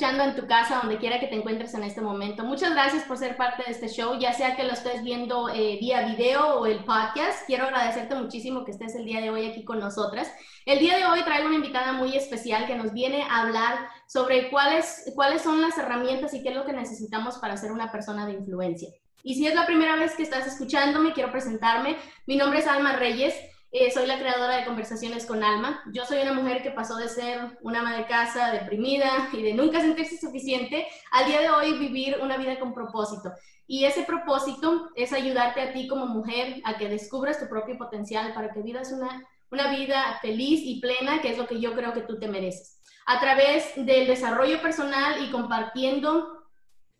[0.00, 2.44] Escuchando en tu casa, donde quiera que te encuentres en este momento.
[2.44, 5.78] Muchas gracias por ser parte de este show, ya sea que lo estés viendo eh,
[5.80, 7.46] vía video o el podcast.
[7.46, 10.32] Quiero agradecerte muchísimo que estés el día de hoy aquí con nosotras.
[10.64, 14.50] El día de hoy traigo una invitada muy especial que nos viene a hablar sobre
[14.50, 18.26] cuáles, cuáles son las herramientas y qué es lo que necesitamos para ser una persona
[18.26, 18.88] de influencia.
[19.22, 21.96] Y si es la primera vez que estás escuchándome, quiero presentarme.
[22.26, 23.36] Mi nombre es Alma Reyes.
[23.70, 25.80] Eh, soy la creadora de Conversaciones con Alma.
[25.92, 29.54] Yo soy una mujer que pasó de ser una ama de casa deprimida y de
[29.54, 33.30] nunca sentirse suficiente al día de hoy vivir una vida con propósito.
[33.68, 38.34] Y ese propósito es ayudarte a ti como mujer a que descubras tu propio potencial
[38.34, 41.92] para que vivas una, una vida feliz y plena, que es lo que yo creo
[41.92, 42.79] que tú te mereces.
[43.10, 46.44] A través del desarrollo personal y compartiendo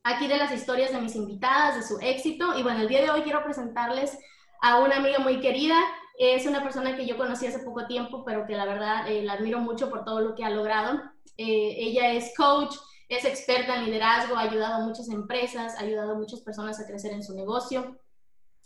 [0.03, 2.59] aquí de las historias de mis invitadas, de su éxito.
[2.59, 4.19] Y bueno, el día de hoy quiero presentarles
[4.61, 5.77] a una amiga muy querida
[6.21, 9.33] es una persona que yo conocí hace poco tiempo, pero que la verdad eh, la
[9.33, 11.01] admiro mucho por todo lo que ha logrado.
[11.39, 12.77] Eh, ella es coach,
[13.09, 16.87] es experta en liderazgo, ha ayudado a muchas empresas, ha ayudado a muchas personas a
[16.87, 17.99] crecer en su negocio.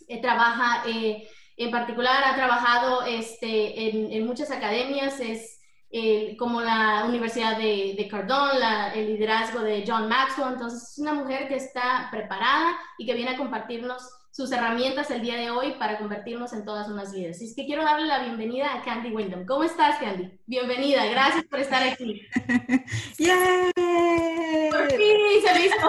[0.08, 5.60] Eh, trabaja, en particular, ha trabajado este, en, en muchas academias, es
[6.38, 8.58] como la Universidad de, de Cardone,
[8.94, 10.54] el liderazgo de John Maxwell.
[10.54, 14.02] Entonces, es una mujer que está preparada y que viene a compartirnos
[14.34, 17.36] sus herramientas el día de hoy para convertirnos en todas unas vidas.
[17.36, 19.46] Así es que quiero darle la bienvenida a Candy Wyndham.
[19.46, 20.28] ¿Cómo estás, Candy?
[20.46, 22.20] Bienvenida, gracias por estar aquí.
[23.18, 24.70] ¡Yay!
[24.72, 25.16] Por fin
[25.46, 25.88] se listo.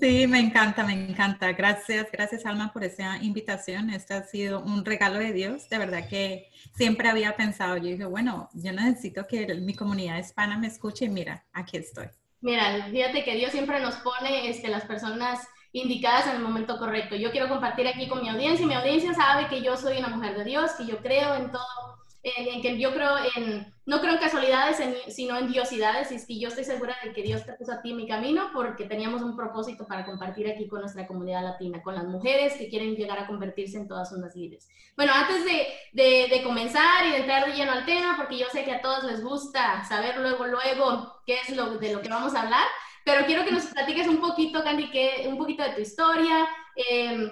[0.00, 1.52] Sí, me encanta, me encanta.
[1.52, 3.90] Gracias, gracias Alma por esa invitación.
[3.90, 5.68] Este ha sido un regalo de Dios.
[5.68, 10.56] De verdad que siempre había pensado, yo dije, bueno, yo necesito que mi comunidad hispana
[10.56, 12.06] me escuche y mira, aquí estoy.
[12.40, 17.16] Mira, fíjate que Dios siempre nos pone este, las personas indicadas en el momento correcto.
[17.16, 20.36] Yo quiero compartir aquí con mi audiencia mi audiencia sabe que yo soy una mujer
[20.36, 24.20] de Dios, que yo creo en todo, en, que yo creo en, no creo en
[24.20, 27.72] casualidades, sino en diosidades, y es que yo estoy segura de que Dios te puso
[27.72, 31.42] a ti en mi camino porque teníamos un propósito para compartir aquí con nuestra comunidad
[31.42, 34.68] latina, con las mujeres que quieren llegar a convertirse en todas unas líderes.
[34.96, 38.46] Bueno, antes de, de, de comenzar y de entrar de lleno al tema, porque yo
[38.52, 42.08] sé que a todos les gusta saber luego, luego qué es lo de lo que
[42.08, 42.66] vamos a hablar,
[43.04, 46.46] pero quiero que nos platiques un poquito, Candy, que, un poquito de tu historia,
[46.76, 47.30] em,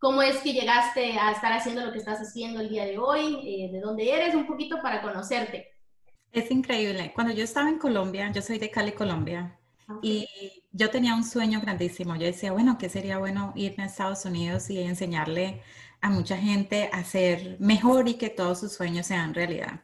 [0.00, 3.38] cómo es que llegaste a estar haciendo lo que estás haciendo el día de hoy,
[3.44, 5.68] eh, de dónde eres, un poquito para conocerte.
[6.32, 7.12] Es increíble.
[7.14, 9.58] Cuando yo estaba en Colombia, yo soy de Cali, Colombia,
[10.02, 10.26] y
[10.72, 12.16] yo tenía un sueño grandísimo.
[12.16, 15.62] Yo decía, bueno, ¿qué sería bueno irme a Estados Unidos y enseñarle
[16.00, 19.80] a mucha gente a ser mejor y que todos sus sueños sean realidad?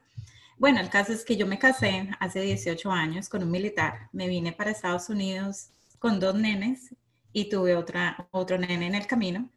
[0.58, 4.08] Bueno, el caso es que yo me casé hace 18 años con un militar.
[4.12, 6.94] Me vine para Estados Unidos con dos nenes
[7.32, 9.50] y tuve otra, otro nene en el camino.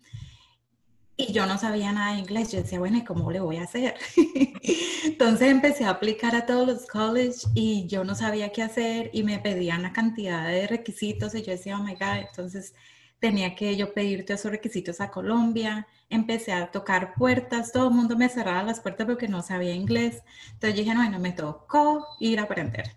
[1.21, 2.49] Y yo no sabía nada de inglés.
[2.49, 3.95] Yo decía, bueno, ¿y cómo le voy a hacer?
[5.03, 9.23] Entonces empecé a aplicar a todos los colleges y yo no sabía qué hacer y
[9.23, 12.73] me pedían una cantidad de requisitos y yo decía, oh my God, entonces
[13.19, 17.95] tenía que yo pedir todos esos requisitos a Colombia, empecé a tocar puertas, todo el
[17.95, 22.39] mundo me cerraba las puertas porque no sabía inglés, entonces dije, bueno, me tocó ir
[22.39, 22.95] a aprender.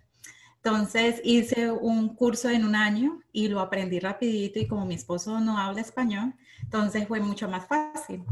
[0.65, 5.41] Entonces hice un curso en un año y lo aprendí rapidito y como mi esposo
[5.41, 8.25] no habla español, entonces fue mucho más fácil.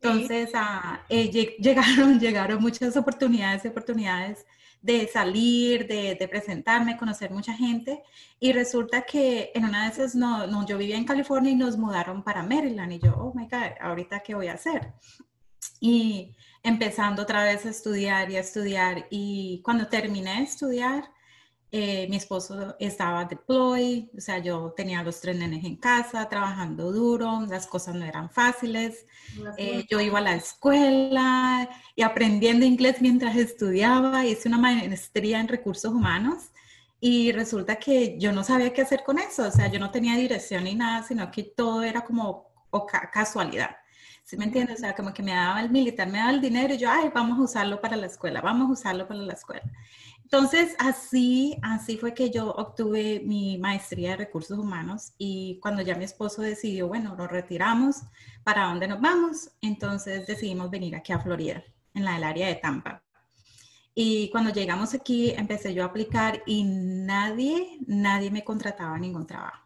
[0.00, 4.44] Entonces ah, eh, llegaron, llegaron muchas oportunidades y oportunidades
[4.82, 8.02] de salir, de, presentarme, conocer mucha gente.
[8.38, 11.76] Y resulta que en una de esas, no, no, yo vivía en California y nos
[11.76, 12.92] mudaron para Maryland.
[12.92, 14.92] Y yo, oh my God, ahorita qué voy a hacer.
[15.80, 19.06] Y empezando otra vez a estudiar y a estudiar.
[19.10, 21.10] Y cuando terminé de estudiar,
[21.72, 26.92] eh, mi esposo estaba deployed, o sea, yo tenía los tres nenes en casa, trabajando
[26.92, 29.04] duro, las cosas no eran fáciles.
[29.58, 35.48] Eh, yo iba a la escuela y aprendiendo inglés mientras estudiaba, hice una maestría en
[35.48, 36.50] recursos humanos
[37.00, 40.16] y resulta que yo no sabía qué hacer con eso, o sea, yo no tenía
[40.16, 42.46] dirección ni nada, sino que todo era como
[43.12, 43.76] casualidad.
[44.24, 44.78] ¿Sí me entiendes?
[44.78, 47.10] O sea, como que me daba el militar, me daba el dinero y yo, ay,
[47.14, 49.62] vamos a usarlo para la escuela, vamos a usarlo para la escuela.
[50.26, 55.94] Entonces, así, así fue que yo obtuve mi maestría de recursos humanos y cuando ya
[55.94, 58.02] mi esposo decidió, bueno, nos retiramos,
[58.42, 59.50] ¿para dónde nos vamos?
[59.60, 61.62] Entonces decidimos venir aquí a Florida,
[61.94, 63.04] en la del área de Tampa.
[63.94, 69.65] Y cuando llegamos aquí, empecé yo a aplicar y nadie, nadie me contrataba ningún trabajo.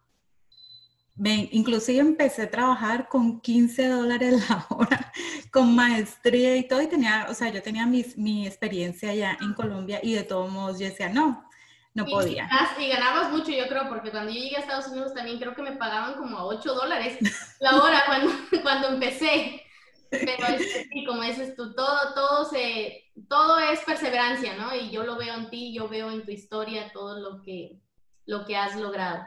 [1.22, 5.12] Ven, inclusive empecé a trabajar con 15 dólares la hora,
[5.52, 9.52] con maestría y todo, y tenía, o sea, yo tenía mi, mi experiencia allá en
[9.52, 11.46] Colombia y de todos modos yo decía, no,
[11.92, 12.48] no podía.
[12.78, 15.60] Y ganabas mucho, yo creo, porque cuando yo llegué a Estados Unidos también creo que
[15.60, 17.18] me pagaban como a 8 dólares
[17.60, 18.32] la hora cuando,
[18.62, 19.62] cuando empecé.
[20.08, 24.74] Pero es, sí, como dices tú, todo, todo, se, todo es perseverancia, ¿no?
[24.74, 27.78] Y yo lo veo en ti, yo veo en tu historia todo lo que,
[28.24, 29.22] lo que has logrado.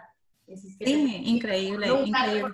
[0.47, 2.53] Sí, increíble, increíble.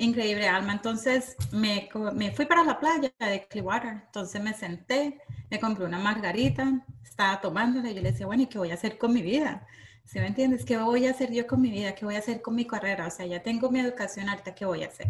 [0.00, 0.72] Increíble, Alma.
[0.74, 4.02] Entonces me, me, fui para la playa de Clearwater.
[4.06, 5.20] Entonces me senté,
[5.50, 8.74] me compré una margarita, estaba tomándola y yo le decía, bueno, ¿y qué voy a
[8.74, 9.66] hacer con mi vida?
[10.04, 10.64] ¿Sí me entiendes?
[10.64, 11.94] ¿Qué voy a hacer yo con mi vida?
[11.94, 13.08] ¿Qué voy a hacer con mi carrera?
[13.08, 15.08] O sea, ya tengo mi educación alta, ¿qué voy a hacer?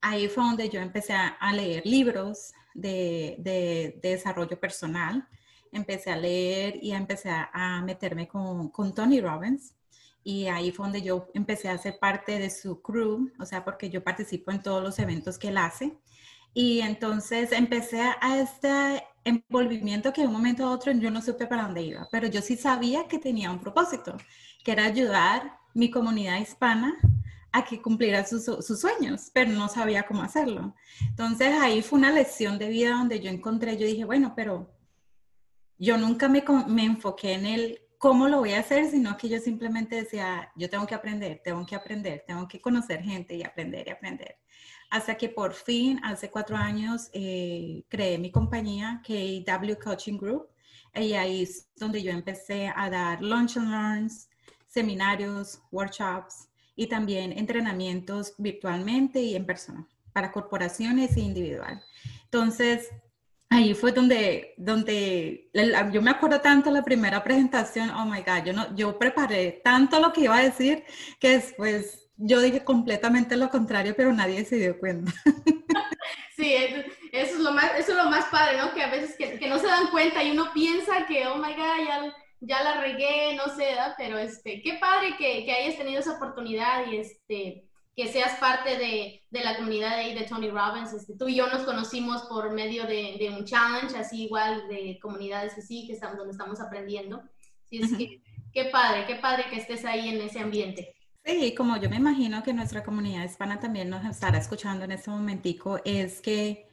[0.00, 5.26] ahí fue donde yo empecé a, leer libros de, desarrollo personal.
[5.72, 9.74] Empecé a leer y empecé a, meterme con, Tony Robbins.
[10.24, 13.88] Y ahí fue donde yo empecé a ser parte de su crew, o sea, porque
[13.88, 15.96] yo participo en todos los eventos que él hace.
[16.54, 21.46] Y entonces empecé a este envolvimiento que de un momento a otro yo no supe
[21.46, 24.16] para dónde iba, pero yo sí sabía que tenía un propósito,
[24.64, 26.96] que era ayudar mi comunidad hispana
[27.52, 28.44] a que cumpliera sus,
[28.78, 30.74] sueños, pero no sabía cómo hacerlo.
[31.08, 34.70] Entonces ahí fue una lección de vida donde yo encontré, yo dije, bueno, pero
[35.78, 39.38] yo nunca me, me enfoqué en el cómo lo voy a hacer, sino que yo
[39.40, 43.86] simplemente decía, yo tengo que aprender, tengo que aprender, tengo que conocer gente y aprender
[43.86, 44.38] y aprender.
[44.90, 50.48] Hasta que por fin, hace cuatro años, eh, creé mi compañía, KW Coaching Group,
[50.94, 54.30] y ahí es donde yo empecé a dar lunch and learns,
[54.66, 61.82] seminarios, workshops, y también entrenamientos virtualmente y en persona para corporaciones e individual.
[62.24, 62.88] Entonces,
[63.50, 65.50] ahí fue donde, donde
[65.92, 70.00] yo me acuerdo tanto la primera presentación, oh my God, yo, no, yo preparé tanto
[70.00, 70.84] lo que iba a decir
[71.18, 75.12] que después yo dije completamente lo contrario, pero nadie se dio cuenta.
[76.36, 78.72] Sí, eso, es, lo más, eso es lo más padre, ¿no?
[78.72, 81.52] Que a veces que, que no se dan cuenta y uno piensa que, oh my
[81.52, 86.00] God, ya ya la regué, no sé, pero este, qué padre que, que, hayas tenido
[86.00, 87.67] esa oportunidad y este,
[87.98, 90.92] que seas parte de, de la comunidad de, de Tony Robbins.
[90.92, 95.00] Este, tú y yo nos conocimos por medio de, de, un challenge, así igual de
[95.02, 97.20] comunidades así, que estamos, donde estamos aprendiendo.
[97.64, 98.22] Sí, es que,
[98.52, 100.94] qué padre, qué padre que estés ahí en ese ambiente.
[101.24, 105.10] Sí, como yo me imagino que nuestra comunidad hispana también nos estará escuchando en este
[105.10, 106.67] momentico, es que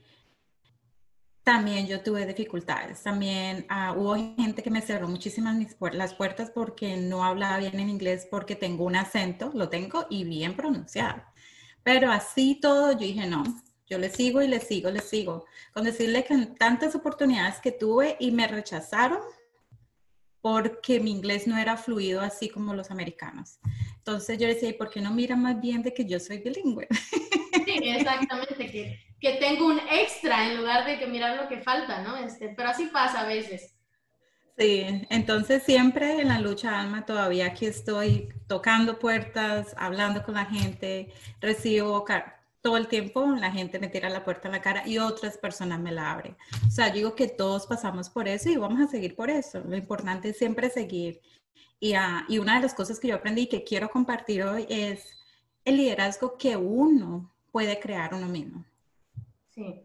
[1.46, 3.04] también yo tuve dificultades.
[3.04, 7.80] También uh, hubo gente que me cerró muchísimas mis las puertas porque no hablaba bien
[7.80, 11.22] en inglés, porque tengo un acento, lo tengo y bien pronunciado.
[11.84, 13.44] Pero así todo, yo dije, no,
[13.88, 15.46] yo le sigo y le sigo, le sigo.
[15.72, 19.20] Con decirle que tantas oportunidades que tuve y me rechazaron
[20.42, 23.60] porque mi inglés no era fluido así como los americanos.
[23.98, 26.88] Entonces yo decía, ¿y por qué no mira más bien de que yo soy bilingüe?
[27.66, 32.18] Sí, exactamente, que tengo un extra en lugar de que mirar lo que falta, ¿no?
[32.18, 33.76] Este, pero así pasa a veces.
[34.58, 40.46] Sí, entonces siempre en la lucha alma todavía aquí estoy tocando puertas, hablando con la
[40.46, 42.06] gente, recibo
[42.62, 45.80] todo el tiempo, la gente me tira la puerta en la cara y otras personas
[45.82, 46.38] me la abren.
[46.66, 49.60] O sea, digo que todos pasamos por eso y vamos a seguir por eso.
[49.60, 51.20] Lo importante es siempre seguir.
[51.82, 54.66] Y, ah, y una de las cosas que yo aprendí y que quiero compartir hoy
[54.70, 55.18] es
[55.66, 58.66] el liderazgo que uno puede crear uno mismo.
[59.56, 59.82] Sí.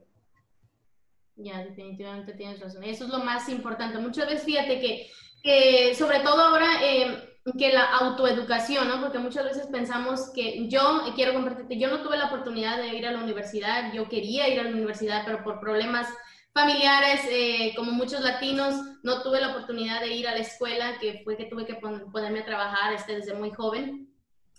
[1.37, 2.85] Ya, definitivamente tienes razón.
[2.85, 3.99] Eso es lo más importante.
[3.99, 5.09] Muchas veces, fíjate
[5.43, 9.01] que, sobre todo ahora, eh, que la autoeducación, ¿no?
[9.01, 13.07] Porque muchas veces pensamos que yo, quiero compartirte, yo no tuve la oportunidad de ir
[13.07, 16.09] a la universidad, yo quería ir a la universidad, pero por problemas
[16.53, 21.23] familiares, eh, como muchos latinos, no tuve la oportunidad de ir a la escuela, que
[21.25, 24.10] fue que tuve que ponerme a trabajar este, desde muy joven.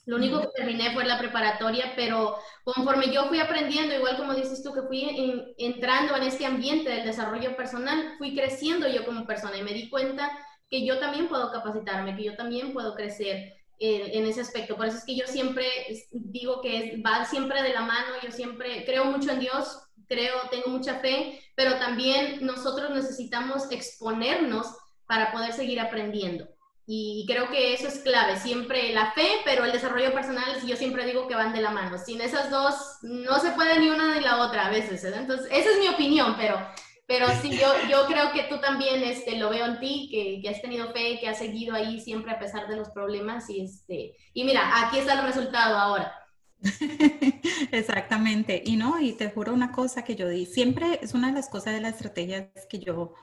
[0.05, 4.63] Lo único que terminé fue la preparatoria, pero conforme yo fui aprendiendo, igual como dices
[4.63, 9.57] tú, que fui entrando en este ambiente del desarrollo personal, fui creciendo yo como persona
[9.57, 10.31] y me di cuenta
[10.69, 14.75] que yo también puedo capacitarme, que yo también puedo crecer en, ese aspecto.
[14.75, 15.67] Por eso es que yo siempre
[16.11, 20.69] digo que va siempre de la mano, yo siempre creo mucho en Dios, creo, tengo
[20.69, 24.67] mucha fe, pero también nosotros necesitamos exponernos
[25.07, 26.47] para poder seguir aprendiendo.
[26.93, 31.05] Y creo que eso es clave, siempre la fe, pero el desarrollo personal, yo siempre
[31.05, 31.97] digo que van de la mano.
[31.97, 35.01] Sin esas dos, no se puede ni una ni la otra a veces.
[35.05, 36.59] Entonces, esa es mi opinión, pero,
[37.07, 40.49] Pero sí, yo, yo creo que tú también este, lo veo en ti, que, que,
[40.49, 43.49] has tenido fe, que has seguido ahí siempre a pesar de los problemas.
[43.49, 46.13] Y, este, y mira, aquí está el resultado ahora.
[47.71, 48.61] Exactamente.
[48.65, 51.47] Y no, y te juro una cosa que yo di, siempre es una de las
[51.47, 53.13] cosas de las estrategias que yo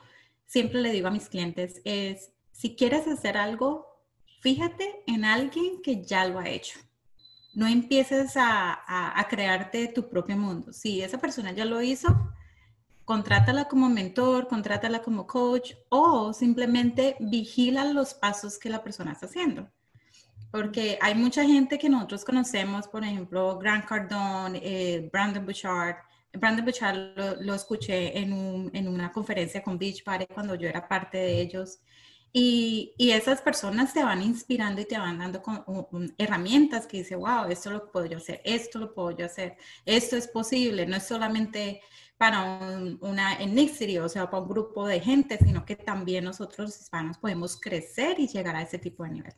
[0.47, 3.87] siempre le digo a mis clientes, es si quieres hacer algo,
[4.41, 6.77] fíjate en alguien que ya lo ha hecho.
[7.53, 10.73] No empieces a, crearte tu propio mundo.
[10.73, 12.09] Si esa persona ya lo hizo,
[13.05, 19.27] contrátala como mentor, contrátala como coach o simplemente vigila los pasos que la persona está
[19.27, 19.69] haciendo.
[20.51, 25.95] Porque hay mucha gente que nosotros conocemos, por ejemplo, Grant Cardone, eh, Brandon Bouchard.
[26.33, 28.33] Brandon Bouchard lo, escuché en,
[28.85, 31.79] una conferencia con Beach Party cuando yo era parte de ellos.
[32.31, 37.15] Y, y, esas personas te van inspirando y te van dando con, herramientas que dice,
[37.15, 40.95] wow, esto lo puedo yo hacer, esto lo puedo yo hacer, esto es posible, no
[40.95, 41.81] es solamente
[42.17, 46.69] para un, una ethnicity, o sea, para un grupo de gente, sino que también nosotros
[46.69, 49.33] los hispanos podemos crecer y llegar a ese tipo de nivel.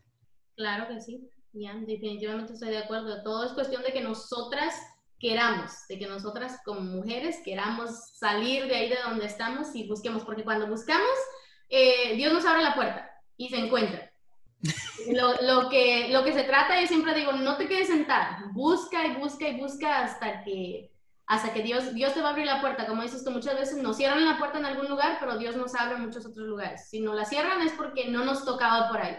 [0.55, 3.23] Claro que sí, ya, definitivamente estoy de acuerdo.
[3.23, 4.73] Todo es cuestión de que nosotras
[5.19, 10.23] queramos, de que nosotras como mujeres queramos salir de ahí de donde estamos y busquemos,
[10.23, 11.17] porque cuando buscamos,
[11.71, 14.11] eh, Dios nos abre la puerta y se encuentra.
[15.11, 19.07] Lo, lo, que, lo que se trata, yo siempre digo, no te quedes sentada, busca
[19.07, 20.91] y busca y busca hasta que,
[21.25, 22.85] hasta que Dios, Dios te va a abrir la puerta.
[22.85, 25.73] Como dices tú, muchas veces nos cierran la puerta en algún lugar, pero Dios nos
[25.73, 26.87] abre en muchos otros lugares.
[26.87, 29.15] Si no la cierran es porque no nos tocaba por ahí.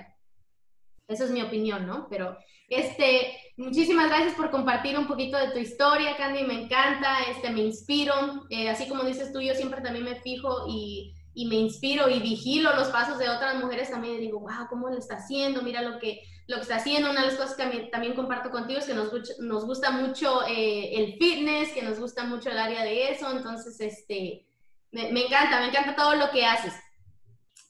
[1.08, 2.06] Esa es mi opinión, ¿no?
[2.08, 7.50] Pero, este, muchísimas gracias por compartir un poquito de tu historia, Candy, me encanta, este,
[7.50, 11.56] me inspiro, eh, así como dices tú, yo siempre también me fijo y, y, me
[11.56, 15.16] inspiro y vigilo los pasos de otras mujeres también y digo, wow, ¿cómo lo está
[15.16, 15.62] haciendo?
[15.62, 17.10] Mira lo que, lo que está haciendo.
[17.10, 19.10] Una de las cosas que también comparto contigo es que nos,
[19.40, 23.80] nos gusta mucho eh, el fitness, que nos gusta mucho el área de eso, entonces,
[23.80, 24.46] este,
[24.90, 26.74] me, me encanta, me encanta todo lo que haces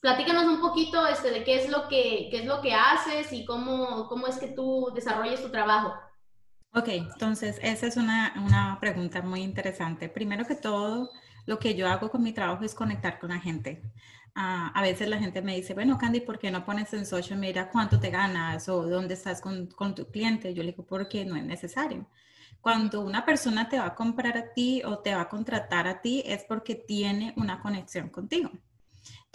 [0.03, 3.45] platícanos un poquito este, de qué es lo que, qué es lo que haces y
[3.45, 5.93] cómo, cómo es que tú desarrollas tu trabajo.
[6.73, 10.09] Ok, entonces esa es una, una, pregunta muy interesante.
[10.09, 11.09] Primero que todo,
[11.45, 13.81] lo que yo hago con mi trabajo es conectar con la gente.
[14.35, 17.37] Uh, a veces la gente me dice, bueno, Candy, ¿por qué no pones en social
[17.37, 20.53] media cuánto te ganas o dónde estás con, con tu cliente?
[20.53, 22.07] Yo le digo, porque no es necesario.
[22.59, 26.01] Cuando una persona te va a comprar a ti o te va a contratar a
[26.01, 28.51] ti es porque tiene una conexión contigo.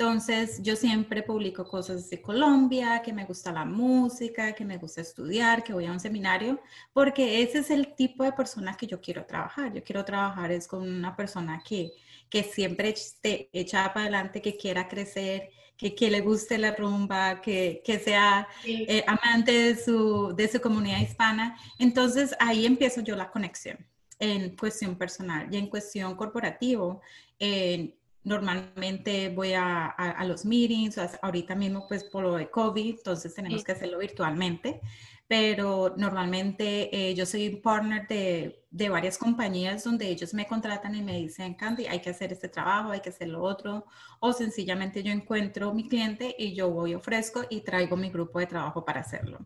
[0.00, 5.00] Entonces, yo siempre publico cosas de Colombia, que me gusta la música, que me gusta
[5.00, 6.60] estudiar, que voy a un seminario,
[6.92, 9.72] porque ese es el tipo de persona que yo quiero trabajar.
[9.74, 11.90] Yo quiero trabajar es con una persona que,
[12.30, 17.40] que siempre esté echada para adelante, que quiera crecer, que, que le guste la rumba,
[17.40, 21.58] que, que sea eh, amante de su, de su comunidad hispana.
[21.76, 23.84] Entonces, ahí empiezo yo la conexión
[24.20, 27.00] en cuestión personal y en cuestión corporativo.
[27.40, 27.97] En,
[28.28, 33.64] Normalmente voy a, a, los meetings, ahorita mismo pues por lo de COVID, entonces tenemos
[33.64, 34.82] que hacerlo virtualmente,
[35.26, 41.02] pero normalmente eh, yo soy partner de, de, varias compañías donde ellos me contratan y
[41.02, 43.86] me dicen, Candy, hay que hacer este trabajo, hay que hacer lo otro,
[44.20, 48.46] o sencillamente yo encuentro mi cliente y yo voy, ofrezco y traigo mi grupo de
[48.46, 49.38] trabajo para hacerlo.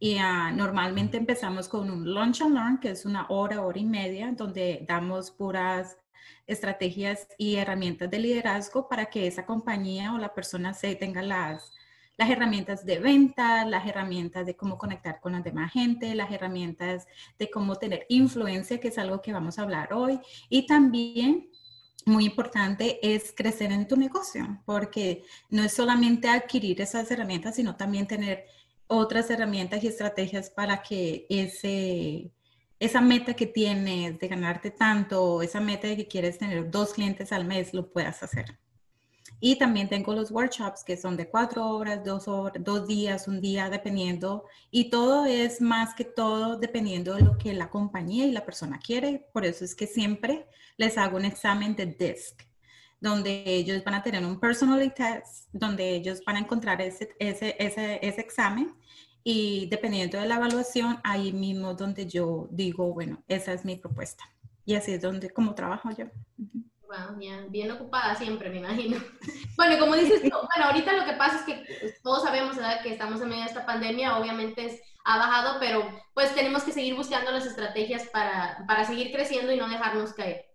[0.00, 3.84] Y uh, normalmente empezamos con un lunch and learn, que es una hora, hora y
[3.84, 5.96] media, donde damos puras
[6.46, 11.72] estrategias y herramientas de liderazgo para que esa compañía o la persona se tenga las,
[12.16, 17.06] las herramientas de venta, las herramientas de cómo conectar con la demás gente, las herramientas
[17.38, 21.50] de cómo tener influencia, que es algo que vamos a hablar hoy, y también
[22.06, 27.76] muy importante es crecer en tu negocio, porque no es solamente adquirir esas herramientas, sino
[27.76, 28.44] también tener
[28.86, 32.32] otras herramientas y estrategias para que ese,
[32.80, 37.30] esa meta que tienes de ganarte tanto, esa meta de que quieres tener dos clientes
[37.30, 38.58] al mes, lo puedas hacer.
[39.38, 43.40] Y también tengo los workshops que son de cuatro horas, dos horas, dos días, un
[43.40, 44.44] día, dependiendo.
[44.70, 48.78] Y todo es más que todo dependiendo de lo que la compañía y la persona
[48.78, 49.26] quiere.
[49.32, 50.46] Por eso es que siempre
[50.76, 52.46] les hago un examen de DISC,
[52.98, 57.56] donde ellos van a tener un personality test, donde ellos van a encontrar ese, ese,
[57.58, 58.74] ese, ese examen
[59.22, 64.24] y dependiendo de la evaluación, ahí mismo donde yo digo, bueno, esa es mi propuesta.
[64.64, 66.06] Y así es donde, como trabajo yo.
[66.82, 68.98] Wow, bien, bien ocupada siempre, me imagino.
[69.56, 72.92] Bueno, como dices tú, bueno, ahorita lo que pasa es que pues, todos sabemos que
[72.92, 76.94] estamos en medio de esta pandemia, obviamente es, ha bajado, pero pues tenemos que seguir
[76.94, 80.49] buscando las estrategias para, para seguir creciendo y no dejarnos caer.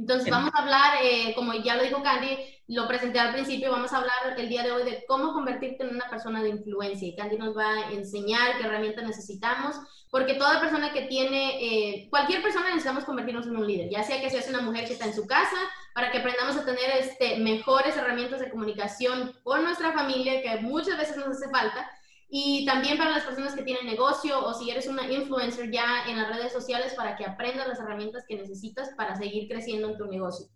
[0.00, 2.38] Entonces vamos a hablar, eh, como ya lo dijo Candy,
[2.68, 5.94] lo presenté al principio, vamos a hablar el día de hoy de cómo convertirte en
[5.94, 7.06] una persona de influencia.
[7.06, 9.76] Y Candy nos va a enseñar qué herramientas necesitamos,
[10.10, 14.22] porque toda persona que tiene, eh, cualquier persona necesitamos convertirnos en un líder, ya sea
[14.22, 15.58] que seas una mujer que está en su casa
[15.94, 20.96] para que aprendamos a tener este, mejores herramientas de comunicación con nuestra familia, que muchas
[20.96, 21.90] veces nos hace falta,
[22.30, 26.16] y también para las personas que tienen negocio o si eres una influencer ya en
[26.16, 30.06] las redes sociales para que aprendas las herramientas que necesitas para seguir creciendo en tu
[30.06, 30.46] negocio.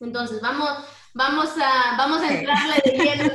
[0.00, 0.68] Entonces, vamos,
[1.14, 3.32] vamos, a, vamos a entrarle de lleno,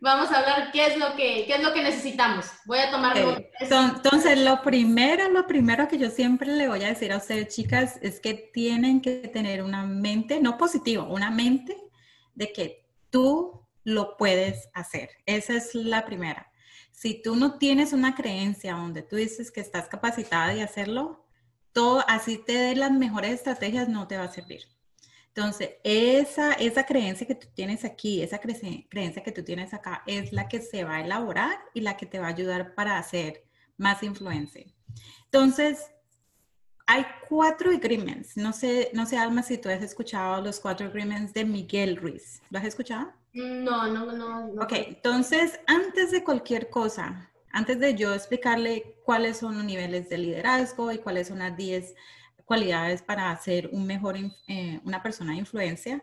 [0.00, 2.46] vamos a hablar qué es lo que, qué es lo que necesitamos.
[2.66, 3.18] Voy a tomar
[3.60, 7.98] Entonces, lo primero, lo primero que yo siempre le voy a decir a ustedes, chicas,
[8.00, 11.76] es que tienen que tener una mente, no positiva, una mente
[12.34, 15.10] de que tú lo puedes hacer.
[15.24, 16.52] Esa es la primera.
[16.92, 21.24] Si tú no tienes una creencia donde tú dices que estás capacitada de hacerlo,
[21.72, 24.62] todo así te dé las mejores estrategias no te va a servir.
[25.28, 30.32] Entonces, esa, esa creencia que tú tienes aquí, esa creencia que tú tienes acá, es
[30.32, 33.44] la que se va a elaborar y la que te va a ayudar para hacer
[33.76, 34.66] más influencia.
[35.24, 35.92] Entonces,
[36.86, 38.36] hay cuatro agreements.
[38.36, 42.42] No sé, no sé, Alma, si tú has escuchado los cuatro agreements de Miguel Ruiz.
[42.50, 43.12] ¿Lo has escuchado?
[43.38, 44.62] No, no, no.
[44.62, 50.18] Ok, entonces, antes de cualquier cosa, antes de yo explicarle cuáles son los niveles de
[50.18, 51.94] liderazgo y cuáles son las 10
[52.44, 54.16] cualidades para ser un mejor,
[54.48, 56.02] eh, una persona de influencia,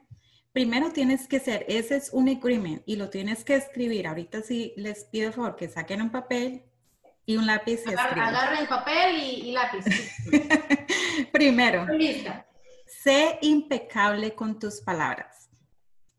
[0.53, 4.07] primero tienes que ser, ese es un agreement y lo tienes que escribir.
[4.07, 6.63] Ahorita sí les pido por favor que saquen un papel
[7.25, 7.93] y un lápiz y.
[7.93, 9.83] Agarren papel y, y lápiz.
[11.33, 11.87] primero,
[12.85, 15.34] sé impecable con tus palabras.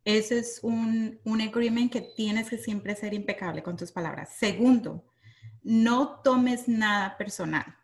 [0.06, 4.30] Ese es un, un agreement que tienes que siempre ser impecable con tus palabras.
[4.38, 5.04] Segundo,
[5.64, 7.76] no tomes nada personal.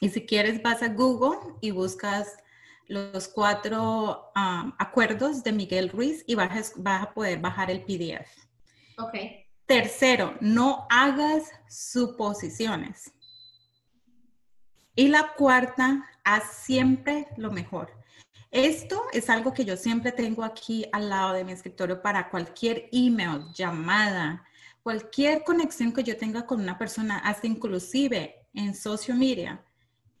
[0.00, 2.38] Y si quieres, vas a Google y buscas
[2.88, 8.30] los cuatro um, acuerdos de Miguel Ruiz y vas, vas, a poder bajar el PDF.
[8.96, 9.14] Ok.
[9.66, 13.12] Tercero, no hagas suposiciones.
[14.94, 17.95] Y la cuarta, haz siempre lo mejor.
[18.56, 22.88] Esto es algo que yo siempre tengo aquí al lado de mi escritorio para cualquier
[22.90, 24.46] email, llamada,
[24.82, 29.62] cualquier conexión que yo tenga con una persona, hasta inclusive en social media.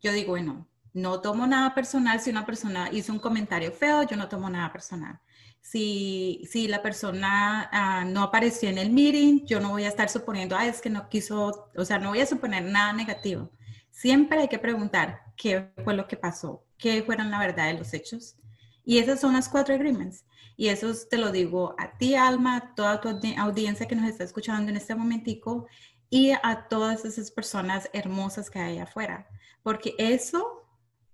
[0.02, 2.20] Yo digo, bueno, no tomo nada personal.
[2.20, 5.18] Si una persona hizo un comentario feo, yo no tomo nada personal.
[5.62, 10.10] Si, si la persona ah, no apareció en el meeting, yo no voy a estar
[10.10, 13.50] suponiendo, ah, es que no quiso, o sea, no voy a suponer nada negativo.
[13.90, 17.92] Siempre hay que preguntar qué fue lo que pasó, qué fueron la verdad de los
[17.94, 18.36] hechos.
[18.84, 20.24] Y esas son las cuatro agreements.
[20.56, 23.08] Y eso te lo digo a ti, Alma, a toda tu
[23.38, 25.66] audiencia que nos está escuchando en este momentico
[26.08, 29.28] y a todas esas personas hermosas que hay afuera.
[29.62, 30.64] Porque eso,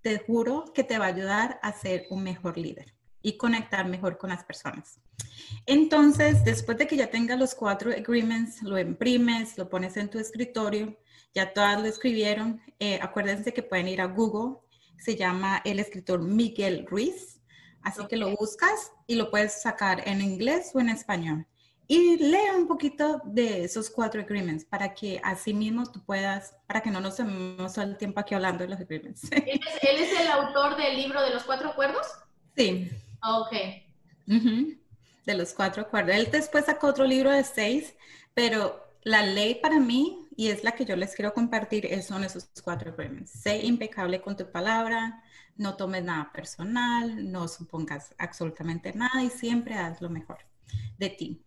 [0.00, 4.18] te juro, que te va a ayudar a ser un mejor líder y conectar mejor
[4.18, 5.00] con las personas.
[5.66, 10.18] Entonces, después de que ya tengas los cuatro agreements, lo imprimes, lo pones en tu
[10.18, 10.96] escritorio,
[11.34, 12.60] ya todas lo escribieron.
[12.78, 14.58] Eh, acuérdense que pueden ir a Google
[14.98, 17.40] se llama el escritor Miguel Ruiz.
[17.82, 21.46] Así que lo buscas y lo puedes sacar en inglés o en español.
[21.88, 26.80] Y lee un poquito de esos cuatro agreements para que así mismo tú puedas, para
[26.80, 29.24] que no nos tomemos el tiempo aquí hablando de los agreements.
[29.32, 29.60] ¿Él
[29.98, 32.06] es, el autor del libro de los cuatro acuerdos?
[32.56, 32.90] Sí.
[33.22, 33.52] Ok.
[35.26, 36.14] De los cuatro acuerdos.
[36.14, 37.94] Él después sacó otro libro de seis,
[38.32, 42.48] pero la ley para mí y es la que yo les quiero compartir, son esos
[42.62, 43.30] cuatro agreements.
[43.30, 45.22] Sé impecable con tu palabra,
[45.56, 50.38] no tomes nada personal, no supongas absolutamente nada y siempre haz lo mejor
[50.98, 51.44] de ti.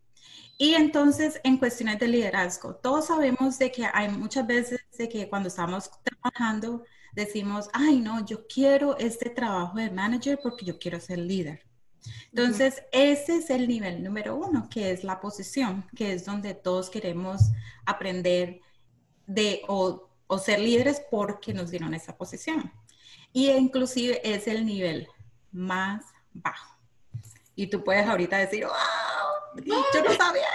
[0.57, 5.27] Y entonces, en cuestiones de liderazgo, todos sabemos de que hay muchas veces de que
[5.27, 10.99] cuando estamos trabajando decimos, ay, no, yo quiero este trabajo de manager porque yo quiero
[10.99, 11.65] ser líder.
[12.31, 16.89] Entonces, ese es el nivel número uno, que es la posición, que es donde todos
[16.89, 17.51] queremos
[17.85, 18.61] aprender
[19.25, 20.09] de o,
[20.39, 22.71] ser líderes porque nos dieron esa posición.
[23.31, 25.07] Y inclusive es el nivel
[25.51, 26.75] más bajo.
[27.55, 30.47] Y tú puedes ahorita decir, wow, yo no sabía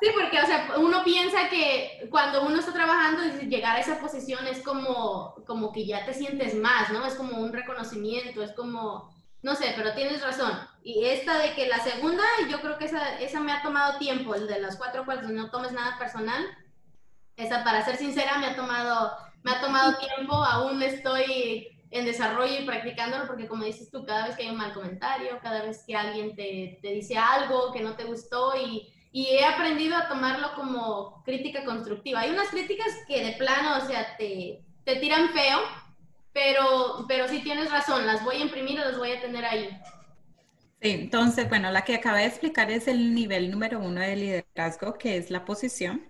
[0.00, 4.46] Sí, porque, o sea, uno piensa que cuando uno está trabajando, llegar a esa posición
[4.46, 7.04] es como, como que ya te sientes más, ¿no?
[7.04, 10.52] Es como un reconocimiento, es como, no sé, pero tienes razón.
[10.82, 14.34] Y esta de que la segunda, yo creo que esa, esa me ha tomado tiempo,
[14.34, 16.46] el de las cuatro cuartos, no tomes nada personal,
[17.44, 22.60] esa, para ser sincera, me ha tomado, me ha tomado tiempo, aún estoy en desarrollo
[22.60, 25.82] y practicándolo, porque como dices tú, cada vez que hay un mal comentario, cada vez
[25.86, 30.08] que alguien te, te dice algo que no te gustó y, y, he aprendido a
[30.08, 32.20] tomarlo como crítica constructiva.
[32.20, 35.58] Hay unas críticas que de plano, o sea, te, te tiran feo,
[36.32, 39.68] pero, pero sí tienes razón, las voy a imprimir o las voy a tener ahí.
[40.80, 44.94] Sí, entonces, bueno, la que acabé de explicar es el nivel número uno de liderazgo,
[44.94, 46.09] que es la posición.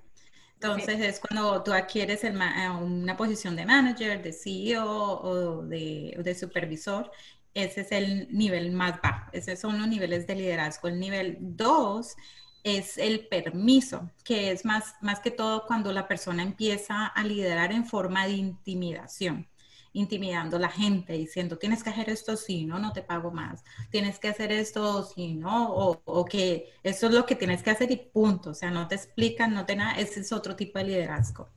[0.63, 7.11] Entonces es cuando tú adquieres eh, una posición de manager, de CEO o de, supervisor
[7.55, 9.31] ese es el nivel más bajo.
[9.33, 10.87] Esos son los niveles de liderazgo.
[10.89, 12.15] El nivel 2
[12.63, 17.73] es el permiso, que es más, más que todo cuando la persona empieza a liderar
[17.73, 19.50] en forma de intimidación
[19.93, 23.65] intimidando a la gente, diciendo, tienes que hacer esto, si no, no te pago más,
[23.91, 27.91] tienes que hacer esto, si no, o, que eso es lo que tienes que hacer
[27.91, 30.85] y punto, o sea, no te explican, no te nada, ese es otro tipo de
[30.85, 31.49] liderazgo.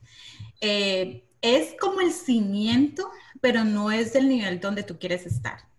[0.60, 5.73] Eh, es como el cimiento, pero no es del nivel donde tú quieres estar.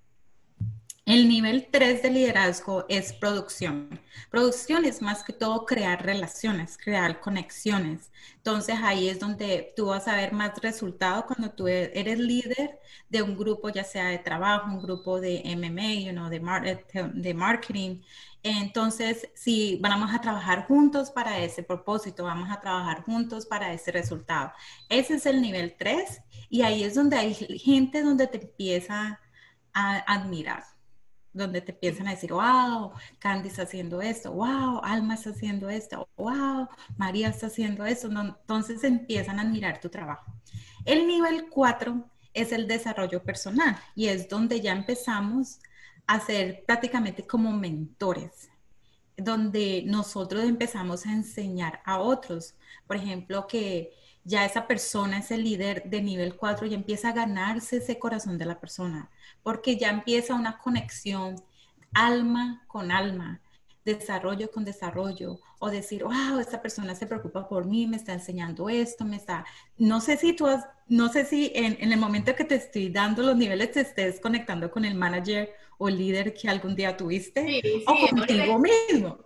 [1.06, 4.02] El nivel 3 de liderazgo es producción.
[4.32, 8.12] Producción es más que todo crear relaciones, crear conexiones.
[8.38, 13.22] Entonces ahí es donde tú vas a ver más resultados cuando tú eres líder de
[13.22, 18.02] un grupo, ya sea de trabajo, un grupo de MMA, you de, de marketing.
[18.42, 23.92] Entonces, si vamos a trabajar juntos para ese propósito, vamos a trabajar juntos para ese
[23.92, 24.54] resultado.
[24.90, 29.20] Ese es el nivel 3 y ahí es donde hay gente donde te empieza
[29.74, 30.75] a admirar
[31.36, 36.08] donde te piensan a decir, wow, Candy está haciendo esto, wow, Alma está haciendo esto,
[36.16, 38.10] wow, María está haciendo esto.
[38.10, 40.34] entonces empiezan a admirar tu trabajo.
[40.86, 45.60] El nivel 4 es el desarrollo personal y es donde ya empezamos
[46.08, 48.50] a ser prácticamente como mentores,
[49.18, 52.56] donde nosotros empezamos a enseñar a otros.
[52.88, 53.92] Por ejemplo, que
[54.26, 58.38] ya esa persona es el líder de nivel 4 y empieza a ganarse ese corazón
[58.38, 59.10] de la persona,
[59.44, 61.36] porque ya empieza una conexión
[61.94, 63.40] alma con alma,
[63.86, 68.68] desarrollo con desarrollo, o decir, wow, esta persona se preocupa por mí, me está enseñando
[68.68, 69.46] esto, me está,
[69.78, 73.22] no sé si tú has, no sé si en, el momento que te estoy dando
[73.22, 78.10] los niveles te estés conectando con el manager o líder que algún día tuviste, o
[78.10, 79.20] contigo mismo.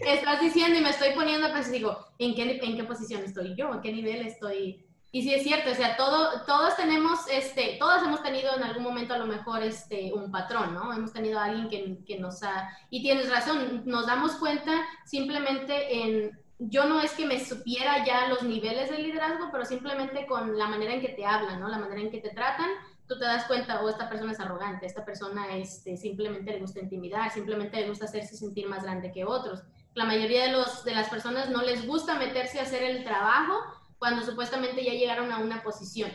[0.00, 3.72] Estás diciendo y me estoy poniendo, pues digo, ¿en qué, ¿en qué posición estoy yo?
[3.72, 4.84] ¿En qué nivel estoy?
[5.10, 8.82] Y sí es cierto, o sea, todo, todos tenemos, este, todos hemos tenido en algún
[8.82, 10.92] momento a lo mejor este, un patrón, ¿no?
[10.92, 16.02] Hemos tenido a alguien que, que nos ha, y tienes razón, nos damos cuenta simplemente
[16.02, 20.58] en, yo no es que me supiera ya los niveles de liderazgo, pero simplemente con
[20.58, 21.68] la manera en que te hablan, ¿no?
[21.68, 22.68] La manera en que te tratan,
[23.06, 26.80] tú te das cuenta, oh, esta persona es arrogante, esta persona este, simplemente le gusta
[26.80, 29.62] intimidar, simplemente le gusta hacerse sentir más grande que otros
[29.98, 33.64] la mayoría de, los, de las personas no les gusta meterse a hacer el trabajo
[33.98, 36.12] cuando supuestamente ya llegaron a una posición.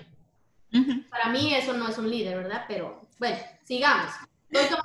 [1.09, 2.63] Para mí eso no es un líder, ¿verdad?
[2.65, 4.09] Pero bueno, sigamos.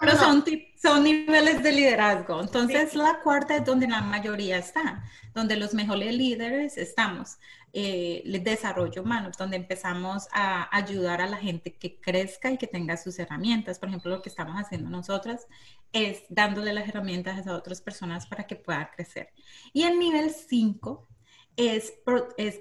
[0.00, 0.44] Pero son,
[0.80, 2.40] son niveles de liderazgo.
[2.40, 5.04] Entonces, la cuarta es donde la mayoría está,
[5.34, 7.38] donde los mejores líderes estamos.
[7.74, 12.66] Eh, el desarrollo humano, donde empezamos a ayudar a la gente que crezca y que
[12.66, 13.78] tenga sus herramientas.
[13.78, 15.46] Por ejemplo, lo que estamos haciendo nosotras
[15.92, 19.34] es dándole las herramientas a otras personas para que puedan crecer.
[19.74, 21.06] Y el nivel 5
[21.56, 21.92] es,
[22.38, 22.60] es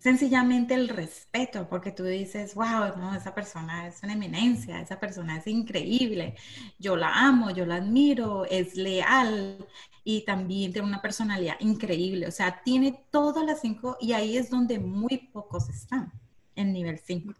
[0.00, 5.36] sencillamente el respeto, porque tú dices, wow, no, esa persona es una eminencia, esa persona
[5.36, 6.34] es increíble,
[6.78, 9.64] yo la amo, yo la admiro, es leal
[10.02, 14.48] y también tiene una personalidad increíble, o sea, tiene todas las cinco y ahí es
[14.48, 16.10] donde muy pocos están
[16.56, 17.34] en nivel 5.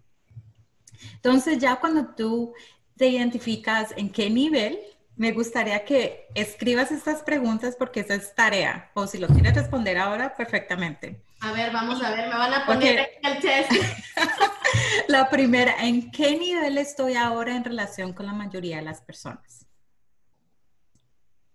[1.14, 2.52] Entonces ya cuando tú
[2.96, 4.78] te identificas en qué nivel,
[5.20, 9.98] me gustaría que escribas estas preguntas porque esa es tarea, o si lo quieres responder
[9.98, 11.22] ahora, perfectamente.
[11.42, 13.70] A ver, vamos a ver, me van a poner el test.
[15.08, 19.66] la primera, ¿en qué nivel estoy ahora en relación con la mayoría de las personas?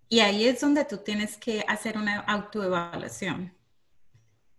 [0.10, 3.52] Y ahí es donde tú tienes que hacer una autoevaluación.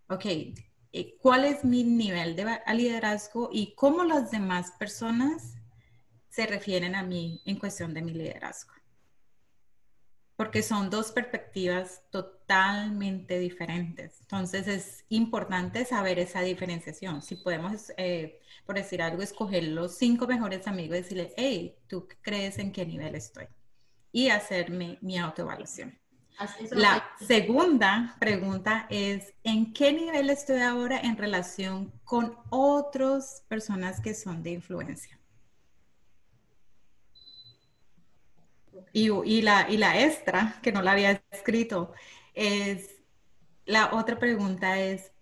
[0.08, 5.54] Ok, eh, ¿cuál es mi nivel de liderazgo y cómo las demás personas
[6.28, 8.75] se refieren a mí en cuestión de mi liderazgo?
[10.36, 14.20] Porque son dos perspectivas totalmente diferentes.
[14.20, 17.22] Entonces es importante saber esa diferenciación.
[17.22, 22.06] Si podemos, eh, por decir algo, escoger los cinco mejores amigos y decirle, hey, ¿tú
[22.20, 23.46] crees en qué nivel estoy?
[24.12, 25.98] Y hacerme mi autoevaluación.
[26.72, 34.12] La segunda pregunta es, ¿en qué nivel estoy ahora en relación con otras personas que
[34.12, 35.15] son de influencia?
[38.92, 41.92] Y, la, y la extra, que no la había escrito,
[42.34, 42.96] es,
[43.64, 45.12] la otra pregunta es,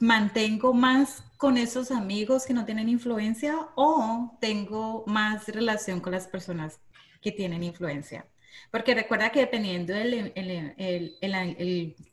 [0.00, 6.26] ¿mantengo más con esos amigos que no tienen influencia o tengo más relación con las
[6.26, 6.80] personas
[7.20, 8.26] que tienen influencia?
[8.70, 10.32] Porque recuerda que dependiendo del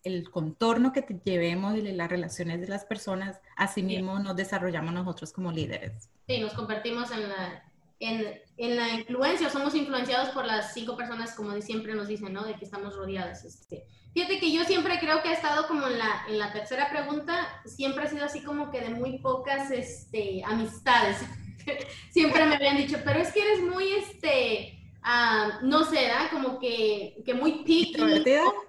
[0.03, 5.31] el, contorno que llevemos y las relaciones de las personas, así mismo nos desarrollamos nosotros
[5.31, 6.09] como líderes.
[6.27, 7.63] Sí, nos convertimos en la,
[8.05, 12.43] en, la influencia, somos influenciados por las cinco personas, como siempre nos dicen, ¿no?
[12.43, 13.43] De que estamos rodeados.
[13.43, 13.85] Este.
[14.13, 17.61] Fíjate que yo siempre creo que he estado como en la, en la tercera pregunta,
[17.65, 21.17] siempre ha sido así como que de muy pocas este, amistades.
[22.11, 26.29] siempre me habían dicho, pero es que eres muy, este, ah, no sé, ¿verdad?
[26.31, 28.01] Como que, que muy picky.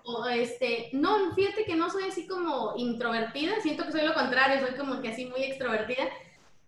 [0.05, 4.67] O, este, no, fíjate que no soy así como introvertida, siento que soy lo contrario,
[4.67, 6.09] soy como que así muy extrovertida,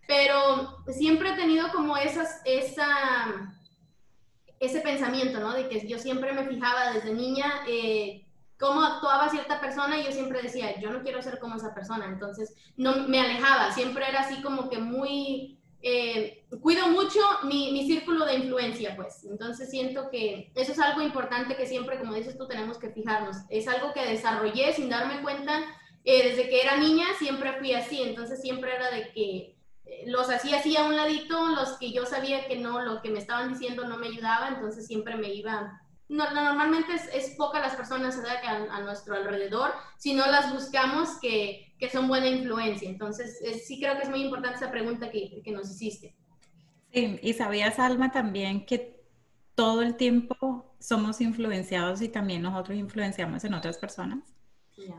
[0.07, 3.53] pero siempre he tenido como esas, esa,
[4.59, 5.53] ese pensamiento, ¿no?
[5.53, 8.25] De que yo siempre me fijaba desde niña eh,
[8.57, 12.05] cómo actuaba cierta persona y yo siempre decía, yo no quiero ser como esa persona,
[12.05, 17.85] entonces no me alejaba, siempre era así como que muy, eh, cuido mucho mi, mi,
[17.85, 22.37] círculo de influencia, pues, entonces siento que eso es algo importante que siempre, como dices
[22.37, 25.63] tú, tenemos que fijarnos, es algo que desarrollé sin darme cuenta,
[26.05, 29.56] eh, desde que era niña siempre fui así, entonces siempre era de que
[30.05, 33.19] los hacía así a un ladito, los que yo sabía que no, lo que me
[33.19, 37.75] estaban diciendo no me ayudaba, entonces siempre me iba no, normalmente es, es poca las
[37.75, 42.89] personas que a, nuestro alrededor, si no las buscamos que, que son buena influencia.
[42.89, 46.15] Entonces, sí creo que es muy importante esa pregunta que, que, nos hiciste.
[46.93, 49.01] Sí, y sabías, Alma, también que
[49.53, 54.19] todo el tiempo somos influenciados y también nosotros influenciamos en otras personas.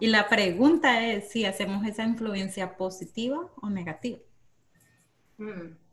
[0.00, 4.18] Y la pregunta es si hacemos esa influencia positiva o negativa.
[5.38, 5.88] Mm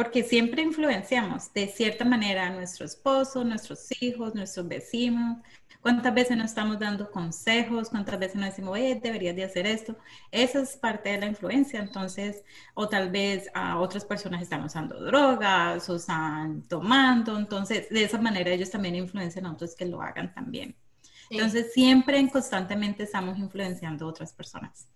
[0.00, 5.42] porque siempre influenciamos de cierta manera a nuestro esposo, nuestros hijos, nuestros vecinos.
[5.82, 7.90] ¿Cuántas veces nos estamos dando consejos?
[7.90, 9.96] ¿Cuántas veces nos decimos, oye, deberías de hacer esto?
[10.30, 14.98] Esa es parte de la influencia, entonces, o tal vez a otras personas están usando
[15.04, 20.00] drogas o están tomando, entonces, de esa manera ellos también influencian a otros que lo
[20.00, 20.74] hagan también.
[21.28, 24.88] Entonces, siempre constantemente estamos influenciando a otras personas.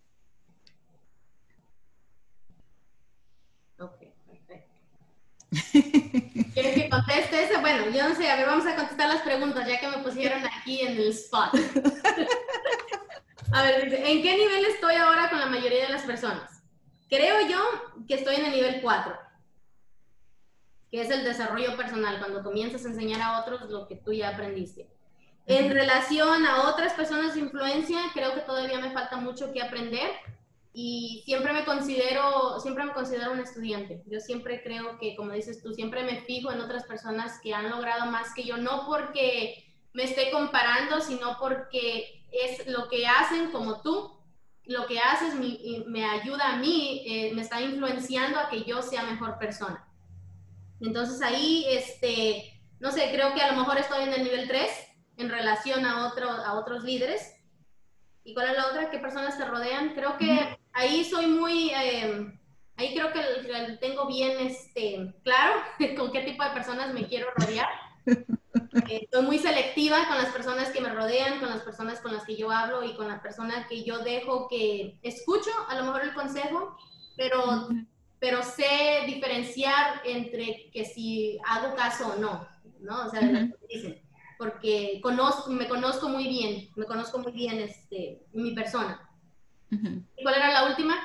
[6.55, 7.61] ¿Quieres que conteste eso?
[7.61, 10.43] Bueno, yo no sé, a ver, vamos a contestar las preguntas ya que me pusieron
[10.47, 11.51] aquí en el spot.
[13.53, 16.63] A ver, ¿en qué nivel estoy ahora con la mayoría de las personas?
[17.09, 17.61] Creo yo
[18.09, 19.17] que estoy en el nivel 4,
[20.91, 24.31] que es el desarrollo personal, cuando comienzas a enseñar a otros lo que tú ya
[24.31, 24.89] aprendiste.
[25.47, 30.11] En relación a otras personas de influencia, creo que todavía me falta mucho que aprender
[30.77, 34.03] y siempre me considero, siempre me considero un estudiante.
[34.07, 37.71] Yo siempre creo que, como dices tú, siempre me fijo en otras personas que han
[37.71, 43.53] logrado más que yo, no porque me esté comparando, sino porque es lo que hacen
[43.53, 44.19] como tú,
[44.65, 49.05] lo que haces me, ayuda a mí, eh, me está influenciando a que yo sea
[49.05, 49.87] mejor persona.
[50.81, 54.71] Entonces ahí, este, no sé, creo que a lo mejor estoy en el nivel 3
[55.19, 57.33] en relación a, otro, a otros líderes.
[58.25, 58.91] ¿Y cuál es la otra?
[58.91, 59.95] ¿Qué personas te rodean?
[59.95, 62.39] Creo que ahí soy muy, eh,
[62.77, 63.21] ahí creo que
[63.81, 65.61] tengo bien este, claro
[65.97, 67.69] con qué tipo de personas me quiero rodear.
[68.89, 72.25] Eh, soy muy selectiva con las personas que me rodean, con las personas con las
[72.25, 76.03] que yo hablo y con las personas que yo dejo que escucho a lo mejor
[76.03, 76.77] el consejo,
[77.17, 77.69] pero,
[78.19, 82.49] pero sé diferenciar entre que si hago caso o no,
[82.81, 83.07] ¿no?
[83.07, 83.21] O sea,
[83.69, 84.03] dicen,
[84.39, 89.09] porque conozco, me conozco muy bien, me conozco muy bien este, mi persona.
[89.71, 90.97] ¿Cuál era la última?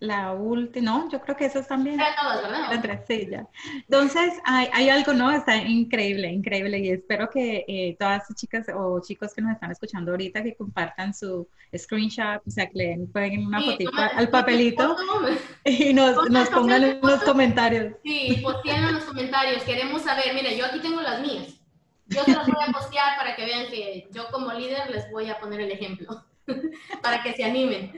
[0.00, 1.98] La última, no, yo creo que esas también.
[1.98, 3.04] Eran todas, ¿verdad?
[3.08, 3.48] sí, ya.
[3.74, 5.28] Entonces, hay, hay, algo, ¿no?
[5.32, 6.78] Está increíble, increíble.
[6.78, 10.54] Y espero que eh, todas las chicas o chicos que nos están escuchando ahorita que
[10.54, 14.96] compartan su screenshot, o sea, que le peguen una fotito al papelito
[15.64, 17.96] y nos, nos pongan en los comentarios.
[18.04, 19.64] Sí, posteen en los comentarios.
[19.64, 21.54] Queremos saber, mire, yo aquí tengo las mías.
[22.06, 25.28] Yo te las voy a postear para que vean que yo como líder les voy
[25.28, 26.24] a poner el ejemplo.
[27.02, 27.92] para que se animen.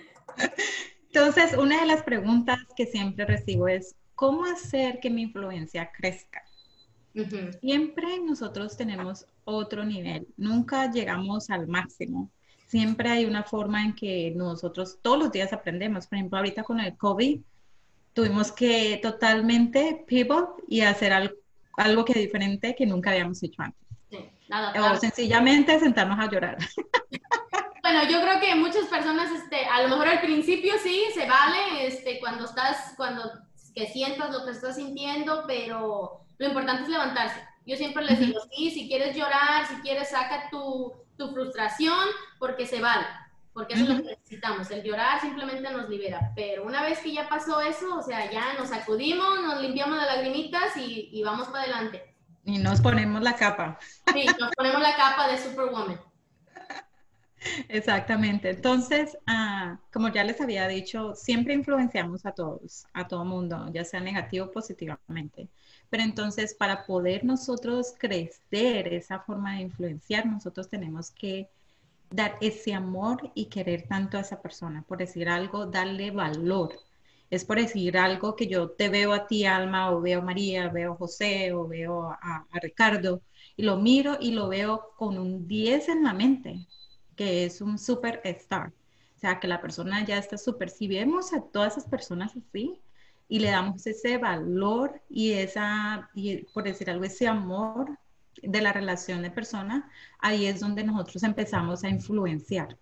[1.12, 6.42] Entonces, una de las preguntas que siempre recibo es, ¿cómo hacer que mi influencia crezca?
[7.60, 12.30] Siempre nosotros tenemos otro nivel, nunca llegamos al máximo.
[12.66, 16.06] Siempre hay una forma en que nosotros todos los días aprendemos.
[16.06, 17.40] Por ejemplo, ahorita con el COVID,
[18.12, 21.34] tuvimos que totalmente pivot y hacer algo,
[21.76, 23.80] algo que diferente que nunca habíamos hecho antes.
[24.78, 26.58] o sencillamente sentarnos a llorar.
[27.82, 31.86] Bueno, yo creo que muchas personas, este, a lo mejor al principio sí, se vale,
[31.86, 33.22] este, cuando estás, cuando
[33.74, 37.40] que sientas lo que estás sintiendo, pero lo importante es levantarse.
[37.66, 42.66] Yo siempre les digo, sí, si quieres llorar, si quieres, saca tu, tu frustración, porque
[42.66, 43.06] se vale,
[43.52, 44.70] porque eso es lo que necesitamos.
[44.70, 48.54] El llorar simplemente nos libera, pero una vez que ya pasó eso, o sea, ya
[48.54, 52.16] nos sacudimos, nos limpiamos de lagrimitas y, y vamos para adelante.
[52.44, 53.78] Y nos ponemos la capa.
[54.12, 56.00] Sí, nos ponemos la capa de Superwoman.
[57.68, 58.50] Exactamente.
[58.50, 63.84] Entonces, ah, como ya les había dicho, siempre influenciamos a todos, a todo mundo, ya
[63.84, 65.48] sea negativo o positivamente.
[65.88, 71.48] Pero entonces, para poder nosotros crecer esa forma de influenciar, nosotros tenemos que
[72.10, 76.74] dar ese amor y querer tanto a esa persona, por decir algo, darle valor.
[77.30, 80.68] es por decir algo que yo te veo a ti, Alma, o veo a María,
[80.68, 83.22] veo a José, o veo a, Ricardo,
[83.56, 86.66] y lo miro y lo veo con un 10 en la mente,
[87.20, 88.68] que es un superstar.
[89.14, 90.70] O sea, que la persona ya está súper.
[90.70, 92.80] Si vemos a todas esas personas así
[93.28, 97.98] y le damos ese valor y esa, y por decir algo, ese amor
[98.42, 102.78] de la relación de persona, ahí es donde nosotros empezamos a influenciar.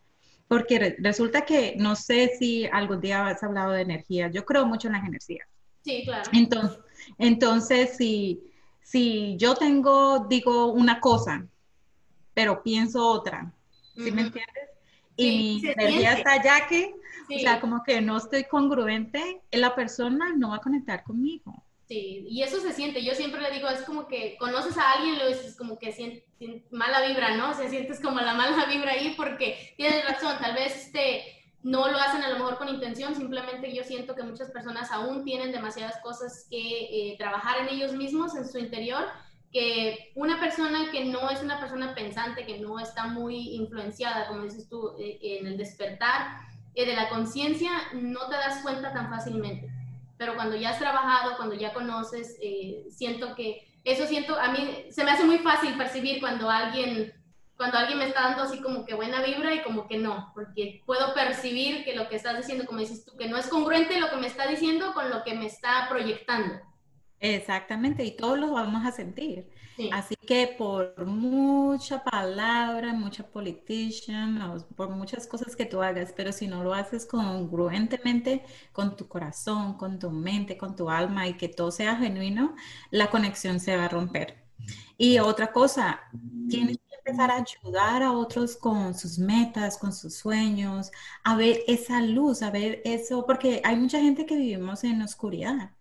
[0.46, 4.86] Porque resulta que, no sé si algún día has hablado de energía, yo creo mucho
[4.86, 5.48] en las energías.
[5.84, 6.30] Sí, claro.
[6.32, 6.78] Entonces,
[7.18, 8.40] entonces si,
[8.82, 11.44] si yo tengo, digo una cosa,
[12.34, 13.52] pero pienso otra,
[14.04, 14.68] ¿sí me entiendes?
[15.16, 16.94] Y mi energía está allá que,
[17.34, 21.64] o sea, como que no estoy congruente, la persona no va a conectar conmigo.
[21.88, 23.02] Sí, y eso se siente.
[23.02, 25.90] Yo siempre le digo, es como que conoces a alguien y lo dices como que
[25.90, 26.22] sientes
[26.70, 27.50] mala vibra, ¿no?
[27.50, 31.22] O sea, sientes como la mala vibra ahí porque tienes razón, tal vez este,
[31.62, 35.24] no lo hacen a lo mejor con intención, simplemente yo siento que muchas personas aún
[35.24, 36.58] tienen demasiadas cosas que
[37.12, 39.06] eh, trabajar en ellos mismos, en su interior,
[39.52, 44.42] que una persona que no es una persona pensante, que no está muy influenciada, como
[44.42, 46.40] dices tú, eh, en el despertar
[46.74, 49.70] eh, de la conciencia, no te das cuenta tan fácilmente
[50.18, 54.86] pero cuando ya has trabajado, cuando ya conoces, eh, siento que eso siento, a mí
[54.90, 57.14] se me hace muy fácil percibir cuando alguien,
[57.56, 60.82] cuando alguien me está dando así como que buena vibra y como que no, porque
[60.84, 64.10] puedo percibir que lo que estás diciendo, como dices tú, que no es congruente lo
[64.10, 66.60] que me está diciendo con lo que me está proyectando.
[67.20, 69.48] Exactamente, y todos lo vamos a sentir.
[69.88, 74.38] Así que por mucha palabra, mucha politician,
[74.76, 79.74] por muchas cosas que tú hagas, pero si no lo haces congruentemente con tu corazón,
[79.76, 82.54] con tu mente, con tu alma y que todo sea genuino,
[82.90, 84.36] la conexión se va a romper.
[84.98, 86.00] Y otra cosa,
[86.48, 90.90] tienes que empezar a ayudar a otros con sus metas, con sus sueños,
[91.24, 95.72] a ver esa luz, a ver eso, porque hay mucha gente que vivimos en oscuridad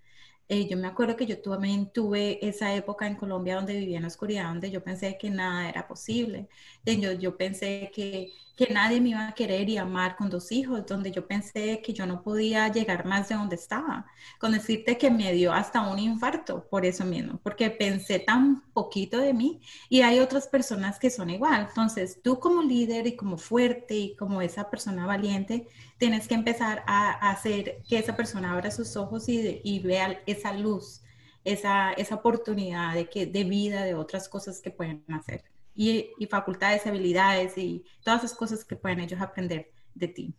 [0.49, 4.03] eh, yo me acuerdo que yo también tuve esa época en Colombia donde vivía en
[4.03, 6.47] la oscuridad, donde yo pensé que nada era posible.
[6.85, 10.83] Yo, yo pensé que que nadie me iba a querer y amar con dos hijos,
[10.87, 14.07] donde yo pensé que yo no podía llegar más de donde estaba.
[14.39, 19.19] Con decirte que me dio hasta un infarto por eso mismo, porque pensé tan poquito
[19.19, 21.67] de mí y hay otras personas que son igual.
[21.69, 25.67] Entonces, tú como líder y como fuerte y como esa persona valiente,
[25.99, 30.51] tienes que empezar a, hacer que esa persona abra sus ojos y, y vea esa
[30.53, 31.03] luz,
[31.43, 35.43] esa, esa oportunidad de, que, de vida, de otras cosas que pueden hacer
[35.77, 40.33] y, facultades, habilidades y todas esas cosas que pueden ellos aprender de ti.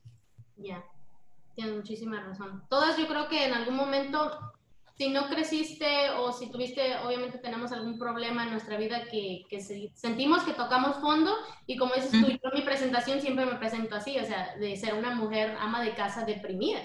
[0.56, 0.84] Ya,
[1.54, 2.64] tienes muchísima razón.
[2.68, 4.36] Todas yo creo que en algún momento,
[4.96, 9.60] si no creciste o si tuviste, obviamente tenemos algún problema en nuestra vida que, que
[9.94, 11.32] sentimos que tocamos fondo
[11.66, 14.76] y como dices tú, yo en mi presentación siempre me presento así, o sea, de
[14.76, 16.80] ser una mujer ama de casa deprimida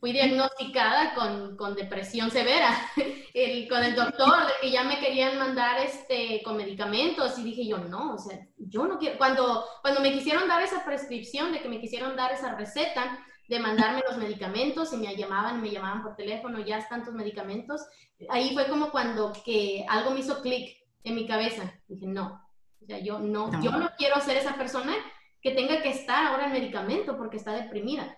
[0.00, 2.70] fui diagnosticada con, con depresión severa,
[3.34, 7.66] el, con el doctor, de que ya me querían mandar este, con medicamentos y dije
[7.66, 11.60] yo, no, o sea, yo no quiero, cuando, cuando me quisieron dar esa prescripción, de
[11.60, 16.02] que me quisieron dar esa receta de mandarme los medicamentos y me llamaban, me llamaban
[16.02, 17.80] por teléfono, ya están tus medicamentos,
[18.28, 22.42] ahí fue como cuando que algo me hizo clic en mi cabeza, dije, no,
[22.80, 24.94] o sea, yo no, no, yo no quiero ser esa persona
[25.40, 28.16] que tenga que estar ahora en medicamento porque está deprimida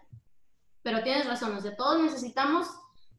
[0.83, 2.69] pero tienes razón, o sea, todos necesitamos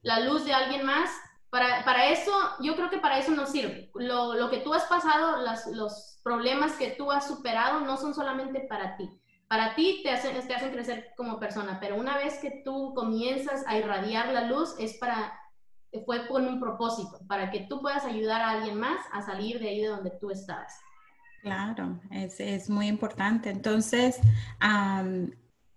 [0.02, 1.10] la luz de alguien más.
[1.50, 3.92] Para, para eso, yo creo que para eso no sirve.
[3.96, 8.14] Lo, lo que tú has pasado, las, los problemas que tú has superado no son
[8.14, 9.10] solamente para ti.
[9.50, 13.66] Para ti te hacen, te hacen crecer como persona, pero una vez que tú comienzas
[13.68, 15.38] a irradiar la luz, es para,
[16.06, 19.68] fue con un propósito, para que tú puedas ayudar a alguien más a salir de
[19.68, 20.74] ahí de donde tú estabas.
[21.42, 23.50] Claro, es, es muy importante.
[23.50, 24.20] Entonces,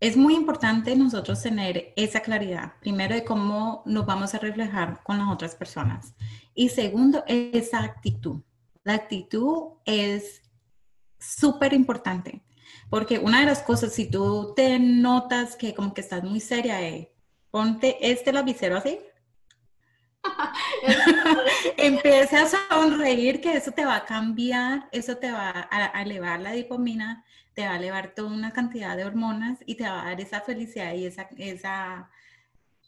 [0.05, 5.17] es muy importante nosotros tener esa claridad, primero de cómo nos vamos a reflejar con
[5.17, 6.15] las otras personas
[6.55, 8.43] y segundo, esa actitud.
[8.83, 10.43] La actitud es
[11.19, 12.45] súper importante
[12.91, 16.83] porque una de las cosas, si tú te notas que como que estás muy seria,
[16.83, 17.11] eh,
[17.51, 19.01] ponte este lapicero así.
[21.79, 26.41] Empieza a sonreír que eso te va a cambiar, eso te va a, a elevar
[26.41, 27.25] la dopamina,
[27.55, 30.41] te va a elevar toda una cantidad de hormonas y te va a dar esa
[30.41, 32.11] felicidad y esa, esa,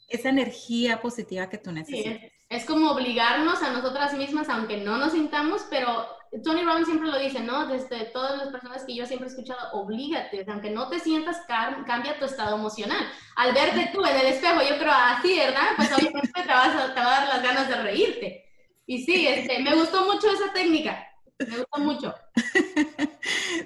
[0.09, 2.31] esa energía positiva que tú necesitas.
[2.49, 6.05] es, como obligarnos a nosotras mismas, aunque no nos sintamos, pero
[6.43, 7.67] Tony Robbins siempre lo dice, ¿no?
[7.67, 12.19] Desde todas las personas que yo siempre he escuchado, oblígate, aunque no te sientas, cambia
[12.19, 13.05] tu estado emocional.
[13.35, 15.69] Al verte tú en el espejo, yo creo así, ¿verdad?
[15.77, 18.45] Pues obviamente te, vas a, te va a dar las ganas de reírte.
[18.85, 21.06] Y sí, este, me gustó mucho esa técnica.
[21.39, 22.15] Me gusta mucho.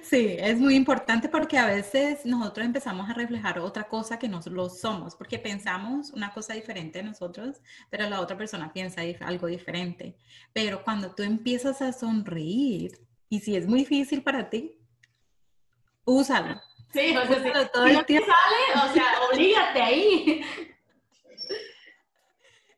[0.03, 4.41] Sí, es muy importante porque a veces nosotros empezamos a reflejar otra cosa que no
[4.47, 9.47] lo somos, porque pensamos una cosa diferente de nosotros, pero la otra persona piensa algo
[9.47, 10.17] diferente.
[10.51, 12.99] Pero cuando tú empiezas a sonreír,
[13.30, 14.76] y si es muy difícil para ti,
[16.03, 16.59] úsalo.
[16.91, 18.28] Sí, o sea, todo el tiempo.
[18.28, 20.41] sale, o sea, obligate ahí.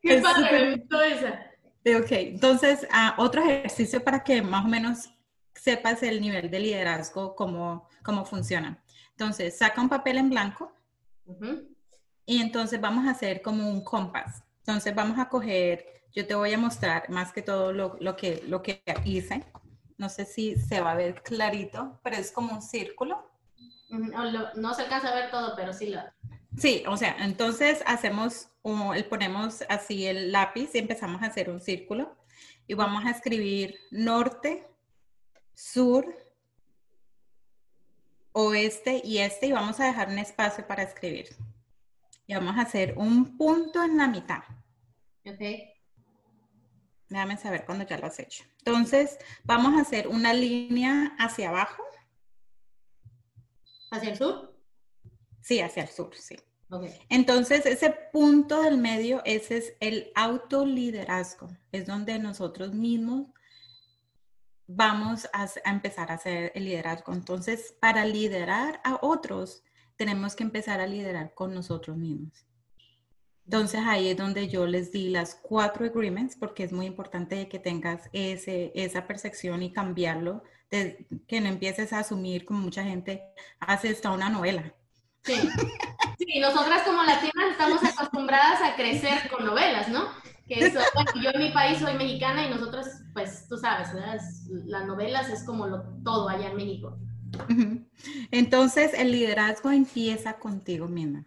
[0.00, 1.53] Qué padre, esa.
[1.86, 5.10] Ok, entonces, ah, otro ejercicio para que más o menos
[5.54, 8.82] sepas el nivel de liderazgo, cómo, cómo funciona.
[9.10, 10.72] Entonces, saca un papel en blanco
[12.24, 14.42] y entonces vamos a hacer como un compás.
[14.60, 18.42] Entonces, vamos a coger, yo te voy a mostrar más que todo lo, lo, que,
[18.46, 19.44] lo que hice.
[19.98, 23.30] No sé si se va a ver clarito, pero es como un círculo.
[23.90, 26.00] No, se alcanza a ver todo, pero sí lo.
[26.58, 28.48] Sí, o sea, entonces hacemos,
[28.94, 32.16] el, ponemos así el lápiz y empezamos a hacer un círculo
[32.66, 34.66] y vamos a escribir norte,
[35.54, 36.06] sur,
[38.32, 41.28] oeste y este y vamos a dejar un espacio para escribir.
[42.26, 44.42] Y vamos a hacer un punto en la mitad.
[45.26, 45.40] Ok.
[47.08, 48.44] Déjame saber cuando ya lo has hecho.
[48.58, 51.82] Entonces, vamos a hacer una línea hacia abajo.
[53.90, 54.53] ¿Hacia el sur?
[55.44, 56.36] Sí, hacia el sur, sí.
[56.70, 56.98] Okay.
[57.10, 61.48] Entonces, ese punto del medio, ese es el autoliderazgo.
[61.70, 63.26] Es donde nosotros mismos
[64.66, 67.12] vamos a, empezar a hacer el liderazgo.
[67.12, 69.62] Entonces, para liderar a otros,
[69.96, 72.46] tenemos que empezar a liderar con nosotros mismos.
[73.44, 77.58] Entonces ahí es donde yo les di las cuatro agreements porque es muy importante que
[77.58, 83.22] tengas ese, esa percepción y cambiarlo, de, que no empieces a asumir como mucha gente
[83.60, 84.74] hace esta una novela.
[85.24, 85.34] Sí.
[86.18, 90.08] sí, nosotras como latinas estamos acostumbradas a crecer con novelas, ¿no?
[90.46, 90.80] Que eso,
[91.22, 93.88] yo en mi país soy mexicana y nosotros, pues tú sabes,
[94.66, 96.98] las novelas es como lo, todo allá en México.
[98.30, 101.24] Entonces, el liderazgo empieza contigo misma.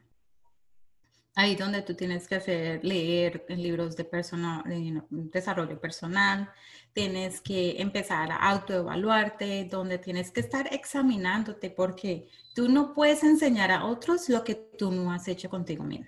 [1.40, 6.50] Ahí donde tú tienes que hacer, leer libros de, persona, de desarrollo personal,
[6.94, 13.70] tienes que empezar a autoevaluarte, donde tienes que estar examinándote porque tú no puedes enseñar
[13.70, 16.08] a otros lo que tú no has hecho contigo misma.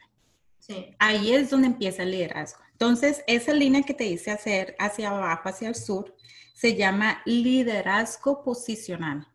[0.98, 2.64] Ahí es donde empieza el liderazgo.
[2.72, 6.16] Entonces, esa línea que te dice hacer hacia abajo, hacia el sur,
[6.56, 9.28] se llama liderazgo posicional,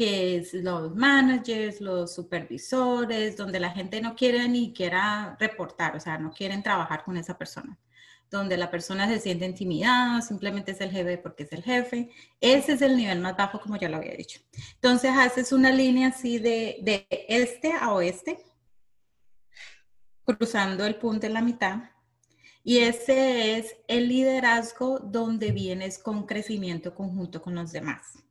[0.00, 6.00] que es los managers, los supervisores, donde la gente no quiere ni quiera reportar, o
[6.00, 7.78] sea, no quieren trabajar con esa persona
[8.30, 12.08] donde la persona se siente intimidada, simplemente es el jefe porque es el jefe.
[12.40, 14.40] Ese es el nivel más bajo, como ya lo había dicho.
[14.74, 18.38] Entonces haces una línea así de, de este a oeste,
[20.24, 21.90] cruzando el punto en la mitad.
[22.62, 28.29] Y ese es el liderazgo donde vienes con crecimiento conjunto con los demás.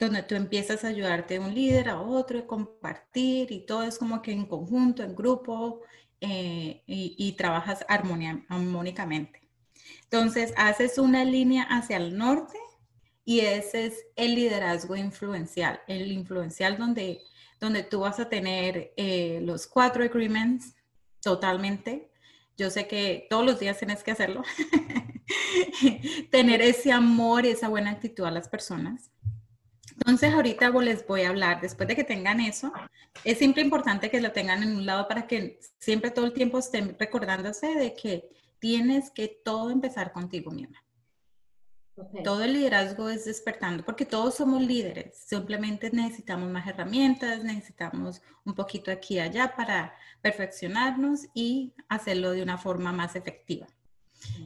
[0.00, 4.22] Donde tú empiezas a ayudarte de un líder a otro, compartir y todo es como
[4.22, 5.82] que en conjunto, en grupo
[6.22, 9.48] eh, y, trabajas armónicamente.
[10.04, 12.58] Entonces haces una línea hacia el norte
[13.24, 15.80] y ese es el liderazgo influencial.
[15.86, 17.20] El influencial donde,
[17.60, 20.74] donde tú vas a tener eh, los cuatro agreements
[21.22, 22.10] totalmente.
[22.56, 24.42] Yo sé que todos los días tienes que hacerlo.
[26.30, 29.10] Tener ese amor y esa buena actitud a las personas.
[30.10, 32.72] Entonces, ahorita les voy a hablar, después de que tengan eso,
[33.22, 36.58] es siempre importante que lo tengan en un lado para que siempre todo el tiempo
[36.58, 40.82] estén recordándose de que tienes que todo empezar contigo misma.
[42.24, 48.56] Todo el liderazgo es despertando, porque todos somos líderes, simplemente necesitamos más herramientas, necesitamos un
[48.56, 53.68] poquito aquí y allá para perfeccionarnos y hacerlo de una forma más efectiva.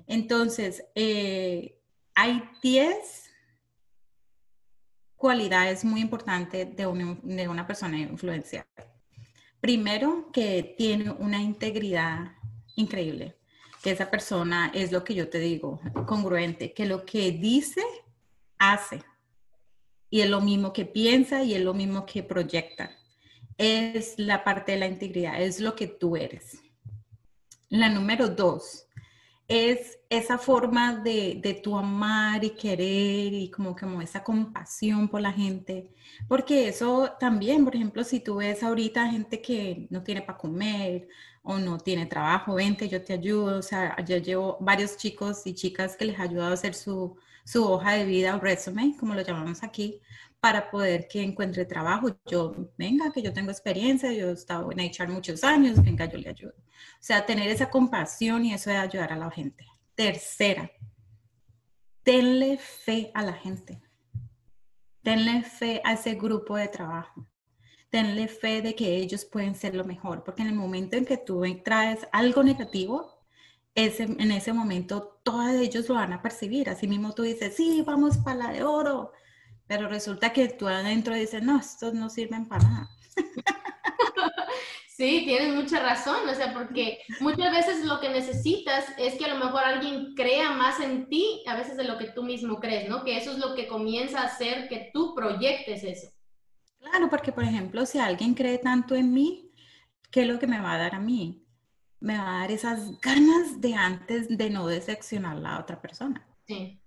[0.06, 1.78] Entonces, eh,
[2.14, 3.23] hay 10
[5.16, 8.66] cualidades muy importantes de, una persona influenciada.
[9.60, 12.32] Primero, que tiene una integridad
[12.76, 13.36] increíble
[13.82, 17.82] que esa persona es lo que yo te digo, congruente, que lo que dice,
[18.56, 19.02] hace.
[20.08, 22.96] Y es lo mismo que piensa y es lo mismo que proyecta.
[23.58, 26.62] Es la parte de la integridad, es lo que tú eres.
[27.68, 28.86] La número dos
[29.48, 35.20] es esa forma de, de tu amar y querer y como, como esa compasión por
[35.20, 35.90] la gente.
[36.28, 41.08] Porque eso también, por ejemplo, si tú ves ahorita gente que no tiene para comer
[41.42, 43.58] o no tiene trabajo, vente, yo te ayudo.
[43.58, 47.16] O sea, yo llevo varios chicos y chicas que les he ayudado a hacer su,
[47.44, 50.00] su hoja de vida o resume, como lo llamamos aquí,
[50.44, 52.18] para poder que encuentre trabajo.
[52.26, 56.18] Yo, venga, que yo tengo experiencia, yo he estado en HR muchos años, venga, yo
[56.18, 56.52] le ayudo.
[56.58, 59.64] O sea, tener esa compasión y eso de ayudar a la gente.
[59.94, 60.70] Tercera,
[62.02, 63.80] tenle fe a la gente.
[65.02, 67.26] Tenle fe a ese grupo de trabajo.
[67.88, 71.16] Tenle fe de que ellos pueden ser lo mejor, porque en el momento en que
[71.16, 73.24] tú traes algo negativo,
[73.74, 76.68] ese, en ese momento todos ellos lo van a percibir.
[76.68, 79.12] Así mismo tú dices, sí, vamos para la de oro,
[79.66, 82.90] pero resulta que tú adentro dices, no, estos no sirven para nada.
[84.96, 89.34] Sí, tienes mucha razón, o sea, porque muchas veces lo que necesitas es que a
[89.34, 92.88] lo mejor alguien crea más en ti a veces de lo que tú mismo crees,
[92.88, 93.02] ¿no?
[93.02, 96.12] Que eso es lo que comienza a hacer que tú proyectes eso.
[96.78, 99.50] Claro, porque por ejemplo, si alguien cree tanto en mí,
[100.12, 101.44] ¿qué es lo que me va a dar a mí?
[101.98, 106.24] Me va a dar esas ganas de antes de no decepcionar a la otra persona.
[106.46, 106.80] Sí.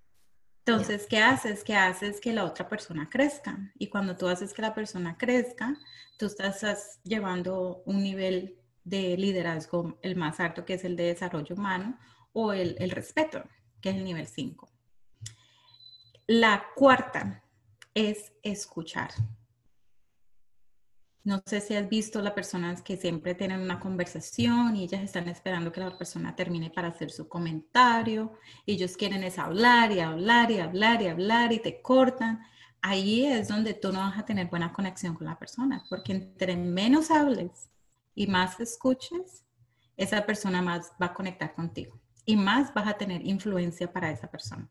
[0.68, 1.64] Entonces, ¿qué haces?
[1.64, 3.72] ¿Qué haces que la otra persona crezca.
[3.78, 5.74] Y cuando tú haces que la persona crezca,
[6.18, 11.54] tú estás llevando un nivel de liderazgo el más alto, que es el de desarrollo
[11.54, 11.98] humano,
[12.34, 13.42] o el, el respeto,
[13.80, 14.68] que es el nivel 5.
[16.26, 17.42] La cuarta
[17.94, 19.08] es escuchar.
[21.28, 25.28] No sé si has visto las personas que siempre tienen una conversación y ellas están
[25.28, 28.32] esperando que la persona termine para hacer su comentario.
[28.64, 32.40] Ellos quieren hablar y hablar y hablar y hablar y te cortan.
[32.80, 36.56] Ahí es donde tú no vas a tener buena conexión con la persona, porque entre
[36.56, 37.68] menos hables
[38.14, 39.44] y más escuches,
[39.98, 44.30] esa persona más va a conectar contigo y más vas a tener influencia para esa
[44.30, 44.66] persona.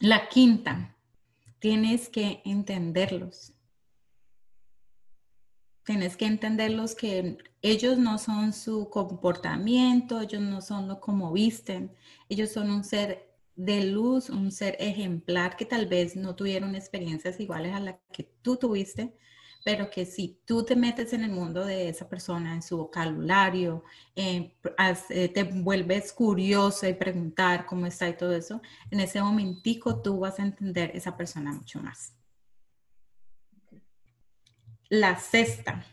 [0.00, 0.96] La quinta,
[1.58, 3.52] tienes que entenderlos
[5.86, 11.92] tienes que entenderlos que ellos no son su comportamiento, ellos no son lo como visten,
[12.28, 17.38] ellos son un ser de luz, un ser ejemplar que tal vez no tuvieron experiencias
[17.38, 19.14] iguales a las que tú tuviste,
[19.64, 23.84] pero que si tú te metes en el mundo de esa persona, en su vocabulario,
[24.16, 24.56] eh,
[25.08, 28.60] te vuelves curioso y preguntar cómo está y todo eso,
[28.90, 32.15] en ese momentico tú vas a entender esa persona mucho más.
[34.88, 35.84] La sexta,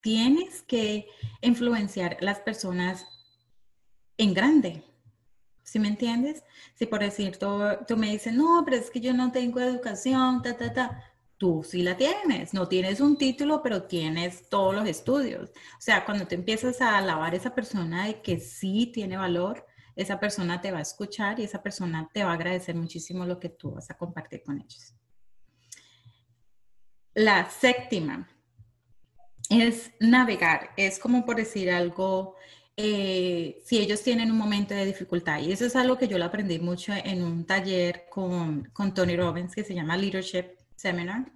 [0.00, 1.06] tienes que
[1.42, 3.06] influenciar las personas
[4.16, 4.82] en grande.
[5.62, 6.42] ¿Sí me entiendes?
[6.74, 10.42] Si por decir, tú, tú, me dices, no, pero es que yo no tengo educación,
[10.42, 11.04] ta, ta, ta.
[11.36, 15.50] Tú sí la tienes, no tienes un título, pero tienes todos los estudios.
[15.50, 19.66] O sea, cuando tú empiezas a alabar a esa persona de que sí tiene valor,
[19.96, 23.38] esa persona te va a escuchar y esa persona te va a agradecer muchísimo lo
[23.38, 24.94] que tú vas a compartir con ellos.
[27.14, 28.28] La séptima
[29.48, 32.36] es navegar, es como por decir algo,
[32.76, 35.40] eh, si ellos tienen un momento de dificultad.
[35.40, 39.16] Y eso es algo que yo lo aprendí mucho en un taller con, con Tony
[39.16, 40.46] Robbins que se llama Leadership
[40.76, 41.32] Seminar.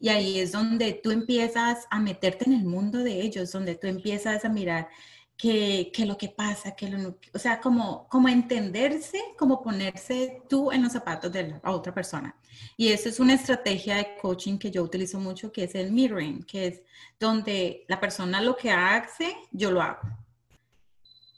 [0.00, 3.86] Y ahí es donde tú empiezas a meterte en el mundo de ellos, donde tú
[3.86, 4.88] empiezas a mirar
[5.38, 10.92] que, lo que pasa, que o sea, como, como entenderse, como ponerse tú en los
[10.92, 12.34] zapatos de la otra persona.
[12.76, 16.42] Y eso es una estrategia de coaching que yo utilizo mucho, que es el mirroring,
[16.42, 16.82] que es
[17.20, 20.00] donde la persona lo que hace, yo lo hago.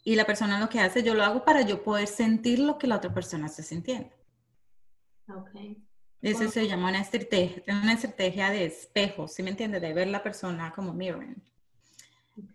[0.03, 2.87] Y la persona lo que hace, yo lo hago para yo poder sentir lo que
[2.87, 4.09] la otra persona está sintiendo.
[5.29, 5.77] Okay.
[6.23, 9.79] Eso se llama una estrategia, una estrategia de espejo, ¿sí me entiende?
[9.79, 11.43] De ver la persona como mirroring.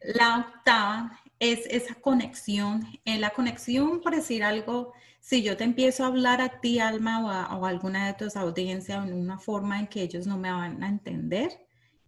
[0.01, 2.87] La octava es esa conexión.
[3.05, 7.25] En la conexión, por decir algo, si yo te empiezo a hablar a ti, Alma,
[7.25, 10.83] o a, alguna de tus audiencias en una forma en que ellos no me van
[10.83, 11.49] a entender,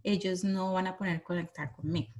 [0.04, 2.14] ellos no van a poder conectar conmigo.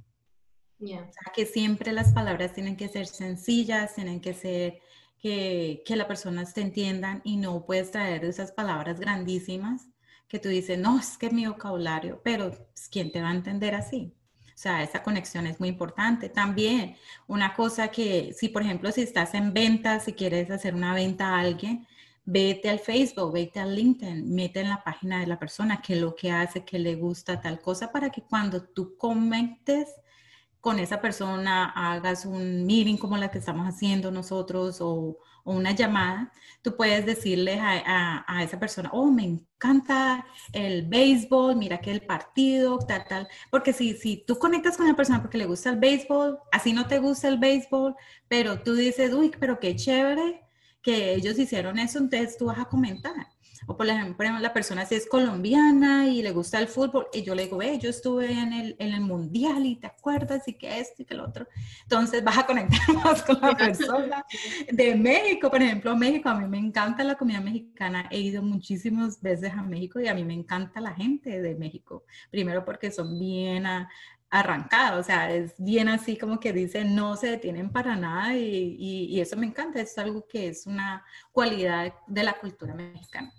[0.80, 4.80] O sea, que siempre las palabras tienen que ser sencillas, tienen que ser
[5.18, 9.88] que, que las personas te entiendan y no puedes traer esas palabras grandísimas
[10.28, 13.74] que tú dices, no, es que mi vocabulario, pero pues, ¿quién te va a entender
[13.74, 14.14] así?
[14.58, 16.28] O sea, esa conexión es muy importante.
[16.28, 16.96] También
[17.28, 21.28] una cosa que, si por ejemplo, si estás en venta, si quieres hacer una venta
[21.28, 21.86] a alguien,
[22.24, 26.00] vete al Facebook, vete al LinkedIn, mete en la página de la persona qué es
[26.00, 29.94] lo que hace, qué le gusta, tal cosa, para que cuando tú comentes
[30.60, 35.18] con esa persona, hagas un meeting como la que estamos haciendo nosotros o,
[35.56, 36.32] una llamada,
[36.62, 42.02] tú puedes decirle a, a, esa persona, oh, me encanta el béisbol, mira que el
[42.02, 43.28] partido, tal, tal.
[43.50, 46.86] Porque si, si tú conectas con una persona porque le gusta el béisbol, así no
[46.86, 47.94] te gusta el béisbol,
[48.28, 50.42] pero tú dices, uy, pero qué chévere
[50.82, 53.14] que ellos hicieron eso, entonces tú vas a comentar.
[53.70, 57.34] O por ejemplo, la persona si es colombiana y le gusta el fútbol, y yo
[57.34, 60.80] le digo, ve, yo estuve en el, en el mundial y te acuerdas y que
[60.80, 61.46] esto y que lo otro.
[61.82, 64.24] Entonces vas a conectar más con la persona
[64.72, 65.50] de México.
[65.50, 68.08] Por ejemplo, México, a mí me encanta la comida mexicana.
[68.10, 72.04] He ido muchísimas veces a México y a mí me encanta la gente de México.
[72.30, 73.66] Primero porque son bien
[74.30, 79.20] arrancados, o sea, es bien así como que dicen, no se detienen para nada y
[79.20, 83.32] eso me encanta, es algo que es una cualidad de la cultura mexicana.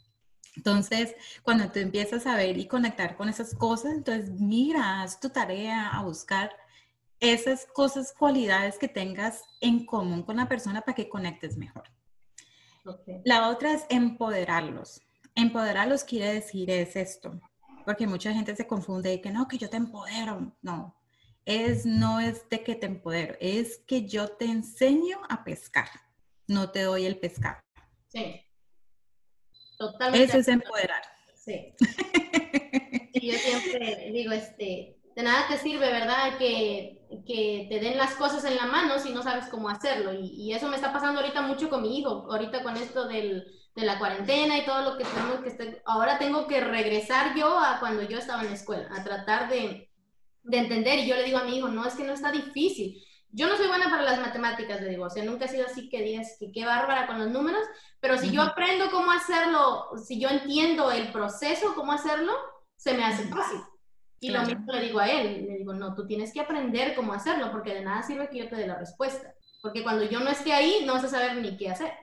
[0.59, 5.29] Entonces, cuando tú empiezas a ver y conectar con esas cosas, entonces mira, haz tu
[5.29, 6.51] tarea a buscar
[7.21, 11.83] esas cosas, cualidades que tengas en común con la persona para que conectes mejor.
[13.23, 15.01] La otra es empoderarlos.
[15.33, 17.39] Empoderarlos quiere decir es esto,
[17.85, 20.57] porque mucha gente se confunde y que no, que yo te empodero.
[20.61, 20.93] No,
[21.45, 25.87] es no es de que te empodero, es que yo te enseño a pescar,
[26.47, 27.61] no te doy el pescado.
[28.09, 28.41] Sí.
[29.79, 30.25] Totalmente.
[30.25, 31.01] Eso es empoderar.
[31.33, 31.73] Sí.
[33.13, 36.37] yo siempre digo, este, de nada te sirve, ¿verdad?
[36.37, 40.13] Que, que, te den las cosas en la mano si no sabes cómo hacerlo.
[40.13, 43.47] Y, y, eso me está pasando ahorita mucho con mi hijo, ahorita con esto del,
[43.73, 45.81] de la cuarentena y todo lo que tenemos que estar.
[45.85, 49.89] Ahora tengo que regresar yo a cuando yo estaba en la escuela, a tratar de,
[50.43, 50.99] de entender.
[50.99, 53.01] Y yo le digo a mi hijo, no, es que no está difícil.
[53.31, 55.87] Yo no soy buena para las matemáticas, le digo, o sea, nunca he sido así
[55.87, 57.61] que digas que qué bárbara con los números,
[57.99, 62.33] pero si yo aprendo cómo hacerlo, si yo entiendo el proceso, cómo hacerlo,
[62.75, 63.59] se me hace fácil.
[64.19, 67.13] Y lo mismo le digo a él, le digo, no, tú tienes que aprender cómo
[67.13, 70.31] hacerlo, porque de nada sirve que yo te dé la respuesta, porque cuando yo no
[70.31, 71.93] esté ahí, no vas a saber ni qué hacer.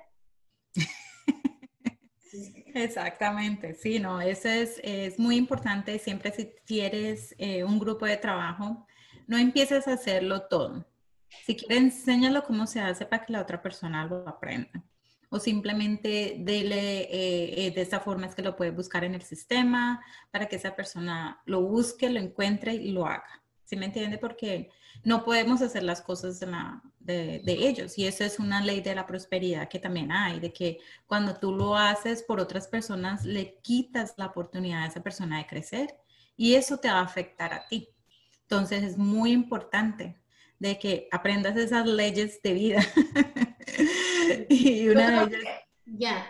[2.75, 8.17] Exactamente, sí, no, eso es, es muy importante, siempre si quieres eh, un grupo de
[8.17, 8.87] trabajo,
[9.27, 10.87] no empieces a hacerlo todo
[11.45, 14.83] si quiere, enséñalo cómo se hace para que la otra persona lo aprenda.
[15.29, 19.23] O simplemente dele eh, eh, de esta forma es que lo puede buscar en el
[19.23, 23.43] sistema para que esa persona lo busque, lo encuentre y lo haga.
[23.65, 24.19] ¿Sí me entiende?
[24.19, 24.71] Porque
[25.03, 27.99] no podemos hacer las cosas de, ellos.
[27.99, 31.53] Y eso es una ley de la prosperidad que también hay, de que cuando tú
[31.53, 35.97] lo haces por otras personas, le quitas la oportunidad a esa persona de crecer
[36.37, 37.89] y eso te va a afectar a ti.
[38.43, 40.17] Entonces es muy importante
[40.59, 42.81] de que aprendas esas leyes de vida.
[44.49, 46.27] y una de ellas, ya.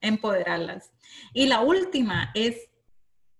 [0.00, 0.90] empoderarlas.
[1.32, 2.68] Y la última es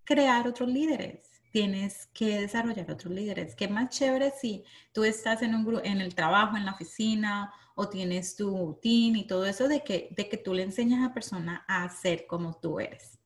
[0.05, 1.31] crear otros líderes.
[1.51, 3.55] Tienes que desarrollar otros líderes.
[3.55, 7.89] Qué más chévere si tú estás en un en el trabajo, en la oficina o
[7.89, 11.15] tienes tu team y todo eso de que, de que tú le enseñas a la
[11.15, 13.19] persona a ser como tú eres.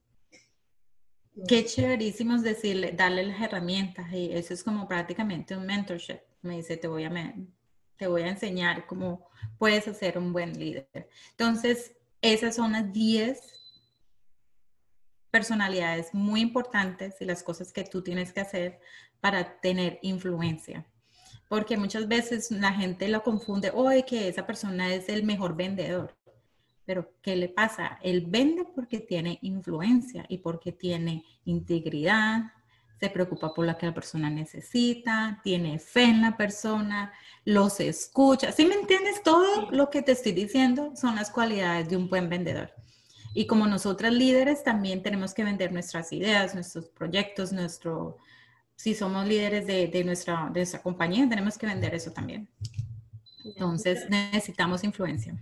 [1.47, 6.57] Qué chéverísimo es decirle, darle las herramientas y eso es como prácticamente un mentorship me
[6.57, 7.35] dice, te voy a,
[7.97, 9.29] te voy a enseñar cómo
[9.59, 11.09] puedes ser un buen líder.
[11.31, 13.59] Entonces, esas son las 10
[15.31, 18.81] personalidades muy importantes y las cosas que tú tienes que hacer
[19.21, 20.87] para tener influencia.
[21.49, 26.17] Porque muchas veces la gente lo confunde, oye, que esa persona es el mejor vendedor.
[26.85, 27.99] Pero, ¿qué le pasa?
[28.03, 32.53] Él vende porque tiene influencia y porque tiene integridad,
[32.99, 37.13] se preocupa por lo que la persona necesita, tiene fe en la persona,
[37.45, 38.51] los escucha.
[38.53, 39.23] ¿Sí me entiendes?
[39.23, 42.73] Todo lo que te estoy diciendo son las cualidades de un buen vendedor.
[43.35, 48.17] Y como nosotras líderes también tenemos que vender nuestras ideas, nuestros proyectos, nuestro,
[48.75, 52.49] si somos líderes de, nuestra, de nuestra compañía, tenemos que vender eso también.
[53.45, 55.37] Entonces necesitamos influencia.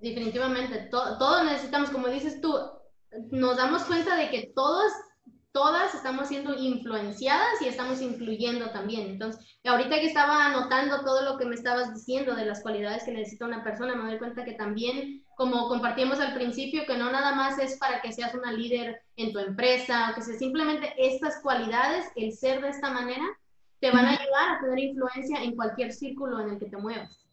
[0.00, 2.54] Definitivamente, todos necesitamos, como dices tú,
[3.30, 4.92] nos damos cuenta de que todos
[5.52, 9.08] todas estamos siendo influenciadas y estamos influyendo también.
[9.08, 13.12] Entonces, ahorita que estaba anotando todo lo que me estabas diciendo de las cualidades que
[13.12, 17.34] necesita una persona, me doy cuenta que también, como compartimos al principio, que no nada
[17.34, 21.40] más es para que seas una líder en tu empresa, o que sea simplemente estas
[21.42, 23.24] cualidades, el ser de esta manera,
[23.80, 27.24] te van a ayudar a tener influencia en cualquier círculo en el que te muevas.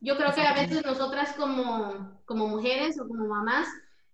[0.00, 3.68] Yo creo que a veces nosotras como, como mujeres o como mamás,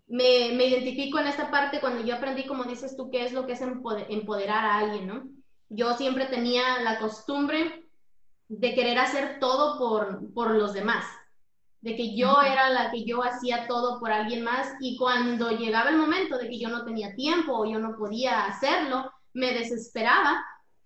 [0.08, 3.46] me, me, identifico en esta parte cuando yo aprendí, como dices tú, qué es lo
[3.46, 5.28] que es empoderar a alguien, ¿no?
[5.68, 7.88] Yo siempre tenía la costumbre
[8.48, 11.04] de querer hacer todo por, por los demás,
[11.82, 15.90] de que yo era la que yo hacía todo por alguien más y cuando llegaba
[15.90, 20.42] el momento de que yo no tenía tiempo o yo no podía hacerlo, me desesperaba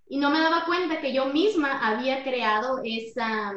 [0.08, 3.54] y no me daba cuenta que yo misma había creado esa,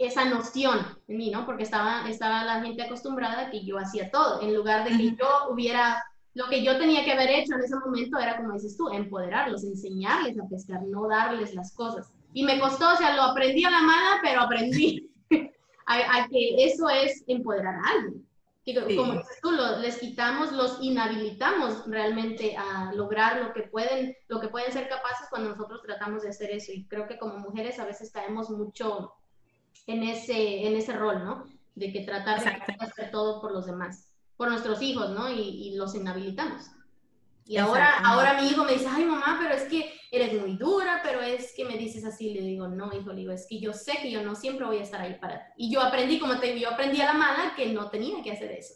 [0.00, 0.78] esa noción
[1.08, 1.44] en mí, ¿no?
[1.44, 5.10] Porque estaba, estaba la gente acostumbrada a que yo hacía todo, en lugar de que
[5.10, 8.76] yo hubiera, lo que yo tenía que haber hecho en ese momento era, como dices
[8.78, 12.10] tú, empoderarlos, enseñarles a pescar, no darles las cosas.
[12.32, 15.10] Y me costó, o sea, lo aprendí a la mala, pero aprendí
[15.86, 18.26] a, que eso es empoderar a alguien.
[18.64, 24.40] Que, Como dices tú, les quitamos, los inhabilitamos realmente a lograr lo que pueden, lo
[24.40, 26.70] que pueden ser capaces cuando nosotros tratamos de hacer eso.
[26.72, 29.12] Y creo que como mujeres a veces caemos mucho
[29.86, 31.44] en ese, en ese rol, ¿no?
[31.74, 35.30] De que tratar de hacer todo por los demás, por nuestros hijos, ¿no?
[35.30, 36.66] Y, los inhabilitamos.
[37.46, 41.00] Y ahora, ahora mi hijo me dice, ay mamá, pero es que eres muy dura,
[41.02, 42.32] pero es que me dices así.
[42.32, 44.78] Le digo, no, hijo, le digo, es que yo sé que yo no siempre voy
[44.78, 45.52] a estar ahí para ti.
[45.56, 48.32] Y yo aprendí, como te digo, yo aprendí a la mala que no tenía que
[48.32, 48.74] hacer eso.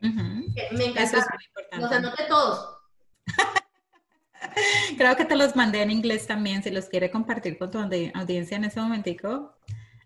[0.00, 1.02] Me encanta.
[1.02, 1.78] Eso es muy importante.
[1.78, 2.78] Los anoté todos.
[4.96, 6.62] Creo que te los mandé en inglés también.
[6.62, 9.56] Si los quiere compartir con tu audiencia en ese momentico,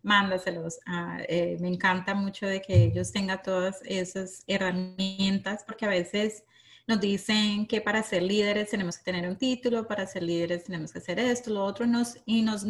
[0.09, 0.81] mándaselos.
[1.29, 6.45] Eh, me encanta mucho de que ellos tengan todas esas herramientas, porque a veces
[6.87, 10.93] nos dicen que para ser líderes tenemos que tener un título, para ser líderes tenemos
[10.93, 12.65] que hacer esto, lo otro, nos, y nos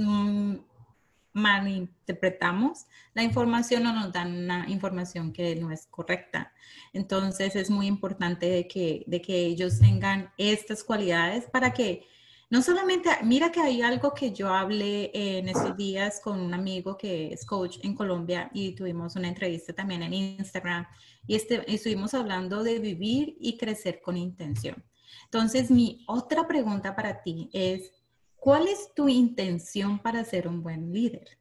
[1.33, 6.53] malinterpretamos la información o nos dan una información que no es correcta.
[6.93, 12.05] Entonces es muy importante de que, de que ellos tengan estas cualidades para que
[12.51, 16.97] no solamente, mira que hay algo que yo hablé en estos días con un amigo
[16.97, 20.87] que es coach en Colombia y tuvimos una entrevista también en Instagram
[21.27, 24.83] y este, estuvimos hablando de vivir y crecer con intención.
[25.25, 27.93] Entonces, mi otra pregunta para ti es,
[28.37, 31.39] ¿cuál es tu intención para ser un buen líder?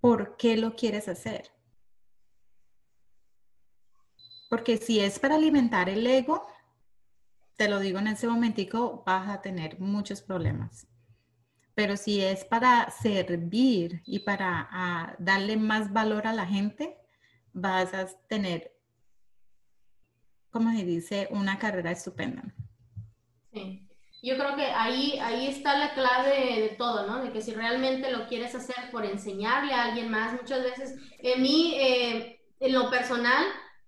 [0.00, 1.52] ¿Por qué lo quieres hacer?
[4.50, 6.44] Porque si es para alimentar el ego,
[7.56, 10.86] te lo digo en ese momentico, vas a tener muchos problemas.
[11.74, 16.96] Pero si es para servir y para darle más valor a la gente,
[17.52, 18.72] vas a tener,
[20.50, 22.44] como se dice, una carrera estupenda.
[23.52, 23.88] Sí.
[24.22, 27.22] Yo creo que ahí, ahí está la clave de, todo, ¿no?
[27.22, 31.42] De que si realmente lo quieres hacer por enseñarle a alguien más, muchas veces, en
[31.42, 33.44] mí, eh, en lo personal,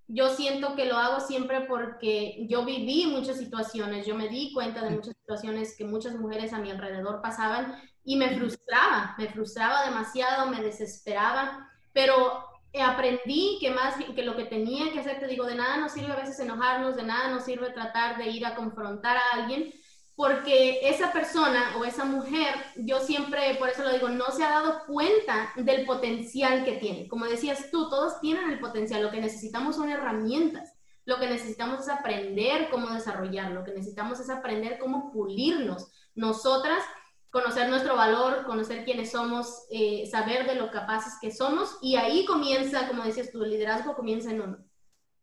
[0.09, 4.83] yo siento que lo hago siempre porque yo viví muchas situaciones, yo me di cuenta
[4.83, 9.85] de muchas situaciones que muchas mujeres a mi alrededor pasaban y me frustraba, me frustraba
[9.85, 12.45] demasiado, me desesperaba, pero
[12.81, 16.13] aprendí que más que lo que tenía que hacer, te digo, de nada nos sirve
[16.13, 19.73] a veces enojarnos, de nada nos sirve tratar de ir a confrontar a alguien,
[20.17, 24.51] porque esa persona o esa mujer, yo siempre, por eso lo digo, no se ha
[24.51, 27.07] dado cuenta del potencial que tiene.
[27.07, 30.73] Como decías tú, todos tienen el potencial, lo que necesitamos son herramientas,
[31.05, 35.93] lo que necesitamos es aprender cómo desarrollar, lo que necesitamos es aprender cómo pulirnos.
[36.15, 36.83] Nosotras,
[37.29, 42.25] conocer nuestro valor, conocer quiénes somos, eh, saber de lo capaces que somos y ahí
[42.25, 44.59] comienza, como decías tú, el liderazgo comienza en uno.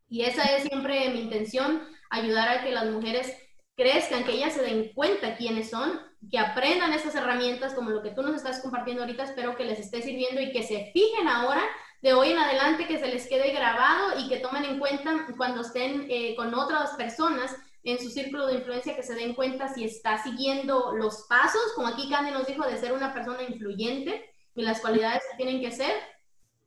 [0.08, 1.82] Y esa es siempre mi intención,
[2.12, 3.36] ayudar a que las mujeres
[3.76, 6.00] crezcan, que ellas se den cuenta quiénes son,
[6.30, 9.80] que aprendan estas herramientas como lo que tú nos estás compartiendo ahorita, espero que les
[9.80, 11.64] esté sirviendo y que se fijen ahora
[12.02, 15.62] de hoy en adelante, que se les quede grabado y que tomen en cuenta cuando
[15.62, 19.84] estén eh, con otras personas en su círculo de influencia, que se den cuenta si
[19.84, 24.62] está siguiendo los pasos, como aquí Candy nos dijo, de ser una persona influyente y
[24.62, 25.94] las cualidades que tienen que ser,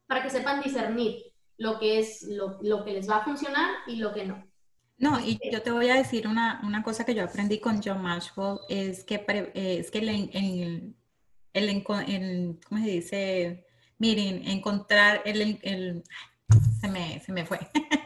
[0.06, 1.22] para que sepan discernir
[1.58, 4.45] lo que es lo, lo que les va a funcionar y lo que no.
[4.98, 8.02] No, y yo te voy a decir una, una cosa que yo aprendí con John
[8.02, 9.24] Maxwell, es que,
[9.54, 10.96] es que el, el,
[11.52, 13.66] el, ¿cómo se dice?
[13.98, 16.02] Miren, encontrar el, el
[16.80, 17.58] se me, se me fue.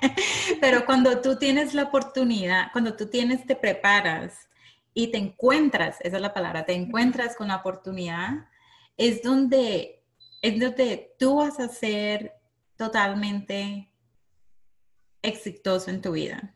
[0.60, 4.48] Pero cuando tú tienes la oportunidad, cuando tú tienes, te preparas
[4.92, 8.48] y te encuentras, esa es la palabra, te encuentras con la oportunidad,
[8.96, 10.02] es donde,
[10.42, 12.34] es donde tú vas a ser
[12.76, 13.90] totalmente
[15.22, 16.54] exitoso en tu vida.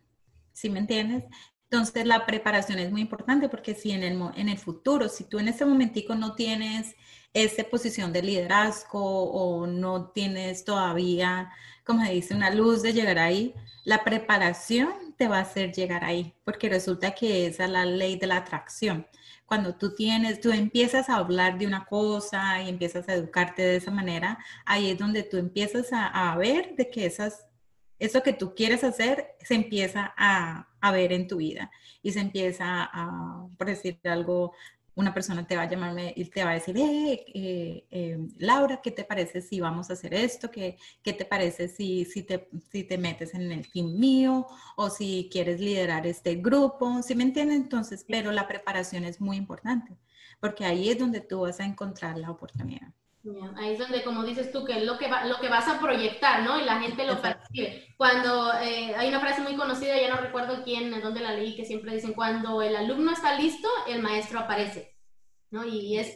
[0.55, 1.25] ¿Sí me entiendes?
[1.65, 5.39] Entonces la preparación es muy importante porque si en el, en el futuro, si tú
[5.39, 6.95] en ese momentico no tienes
[7.35, 11.51] esa posición de liderazgo o no tienes todavía,
[11.85, 16.05] como se dice, una luz de llegar ahí, la preparación te va a hacer llegar
[16.05, 19.07] ahí, porque resulta que esa es la ley de la atracción.
[19.47, 23.77] Cuando tú tienes, tú empiezas a hablar de una cosa y empiezas a educarte de
[23.77, 27.47] esa manera, ahí es donde tú empiezas a, a ver de que esas
[28.05, 31.71] eso que tú quieres hacer se empieza a, ver en tu vida
[32.03, 34.53] y se empieza a, por decir algo,
[34.95, 38.81] una persona te va a llamarme y te va a decir, eh, eh, eh, Laura,
[38.83, 40.51] ¿qué te parece si vamos a hacer esto?
[40.51, 44.47] ¿Qué, qué te parece si, si, te, si te metes en el team mío
[44.77, 47.03] o si quieres liderar este grupo?
[47.03, 47.57] ¿Sí me entiendes?
[47.57, 49.97] Entonces, pero la preparación es muy importante
[50.45, 52.93] porque ahí es donde tú vas a encontrar la oportunidad.
[53.57, 56.43] Ahí es donde, como dices tú, que es lo que, lo que vas a proyectar,
[56.43, 56.61] ¿no?
[56.61, 57.87] Y la gente lo percibe.
[57.97, 61.65] Cuando eh, hay una frase muy conocida, ya no recuerdo quién, dónde la leí, que
[61.65, 64.97] siempre dicen, cuando el alumno está listo, el maestro aparece,
[65.51, 65.65] ¿no?
[65.65, 66.15] Y, es,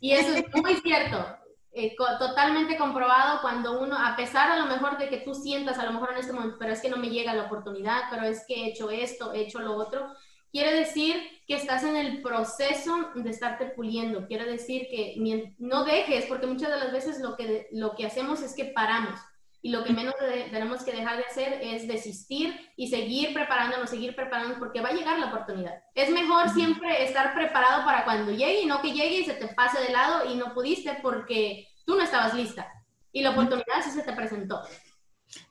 [0.00, 1.26] y eso es muy cierto,
[1.72, 5.84] eh, totalmente comprobado cuando uno, a pesar a lo mejor de que tú sientas, a
[5.84, 8.44] lo mejor en este momento, pero es que no me llega la oportunidad, pero es
[8.46, 10.06] que he hecho esto, he hecho lo otro,
[10.52, 14.26] quiere decir que estás en el proceso de estarte puliendo.
[14.26, 15.14] Quiere decir que
[15.58, 19.18] no dejes, porque muchas de las veces lo que, lo que hacemos es que paramos.
[19.60, 20.14] Y lo que menos
[20.50, 24.92] tenemos que dejar de hacer es desistir y seguir preparándonos, seguir preparándonos, porque va a
[24.92, 25.82] llegar la oportunidad.
[25.94, 29.48] Es mejor siempre estar preparado para cuando llegue y no que llegue y se te
[29.48, 32.72] pase de lado y no pudiste porque tú no estabas lista.
[33.10, 34.62] Y la oportunidad sí se te presentó.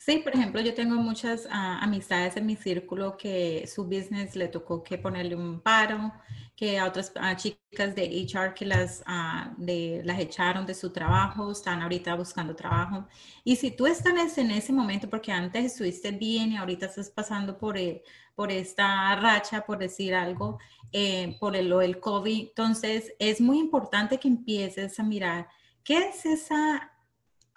[0.08, 4.48] Sí, por ejemplo, yo tengo muchas ah, amistades en mi círculo que su business le
[4.48, 6.14] tocó que ponerle un paro,
[6.56, 11.52] que a otras chicas de HR que las, ah, de, las echaron de su trabajo,
[11.52, 13.06] están ahorita buscando trabajo.
[13.44, 17.58] Y si tú estás en ese momento, porque antes estuviste bien y ahorita estás pasando
[17.58, 18.02] por, eh,
[18.34, 20.58] por esta racha, por decir algo,
[20.94, 25.50] eh, por el, lo del COVID, entonces es muy importante que empieces a mirar
[25.84, 26.94] qué es esa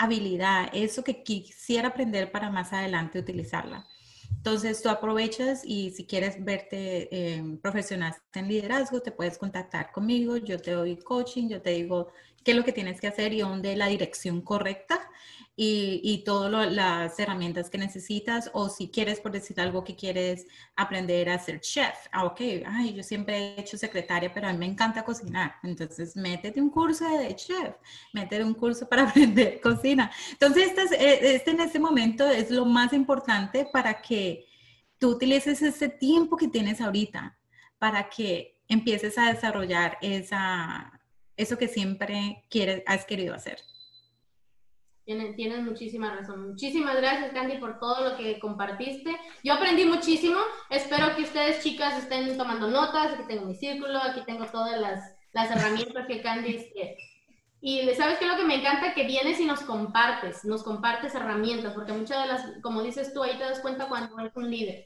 [0.00, 3.86] habilidad, eso que quisiera aprender para más adelante utilizarla.
[4.30, 10.38] Entonces tú aprovechas y si quieres verte eh, profesional en liderazgo, te puedes contactar conmigo,
[10.38, 12.08] yo te doy coaching, yo te digo
[12.44, 14.98] qué es lo que tienes que hacer y dónde la dirección correcta
[15.56, 20.46] y, y todas las herramientas que necesitas o si quieres, por decir algo, que quieres
[20.74, 21.94] aprender a ser chef.
[22.12, 25.56] Ah, ok, ay, yo siempre he hecho secretaria, pero a mí me encanta cocinar.
[25.62, 27.74] Entonces, métete un curso de chef,
[28.12, 30.10] métete un curso para aprender cocina.
[30.32, 34.46] Entonces, este, eh, este en este momento es lo más importante para que
[34.98, 37.36] tú utilices ese tiempo que tienes ahorita
[37.80, 40.99] para que empieces a desarrollar esa,
[41.40, 43.58] eso que siempre quieres, has querido hacer.
[45.04, 46.50] Tienes, muchísima razón.
[46.50, 49.16] Muchísimas gracias, Candy, por todo lo que compartiste.
[49.42, 50.38] Yo aprendí muchísimo.
[50.68, 53.14] Espero que ustedes, chicas, estén tomando notas.
[53.14, 55.00] Aquí tengo mi círculo, aquí tengo todas las,
[55.32, 56.56] las herramientas que Candy...
[56.56, 56.96] Este,
[57.62, 61.14] y sabes qué es lo que me encanta, que vienes y nos compartes, nos compartes
[61.14, 64.50] herramientas, porque muchas de las, como dices tú, ahí te das cuenta cuando eres un
[64.50, 64.84] líder.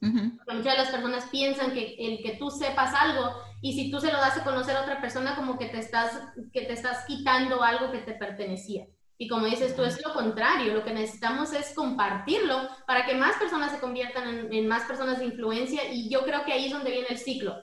[0.00, 3.30] Muchas de las personas piensan que el que tú sepas algo
[3.64, 6.20] y si tú se lo das a conocer a otra persona como que te estás,
[6.52, 8.86] que te estás quitando algo que te pertenecía.
[9.16, 13.36] Y como dices tú, es lo contrario, lo que necesitamos es compartirlo para que más
[13.36, 16.90] personas se conviertan en, más personas de influencia y yo creo que ahí es donde
[16.90, 17.56] viene el ciclo.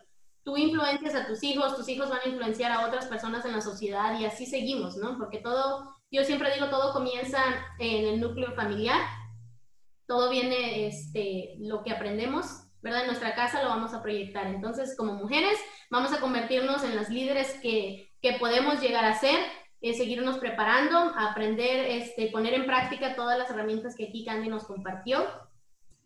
[0.43, 3.61] Tú influencias a tus hijos, tus hijos van a influenciar a otras personas en la
[3.61, 5.19] sociedad y así seguimos, ¿no?
[5.19, 7.43] Porque todo, yo siempre digo, todo comienza
[7.77, 9.01] en el núcleo familiar,
[10.07, 13.01] todo viene, este, lo que aprendemos, ¿verdad?
[13.01, 14.47] En nuestra casa lo vamos a proyectar.
[14.47, 15.57] Entonces, como mujeres,
[15.89, 19.39] vamos a convertirnos en las líderes que, que podemos llegar a ser
[19.93, 25.25] seguirnos preparando, aprender, este, poner en práctica todas las herramientas que aquí Candy nos compartió.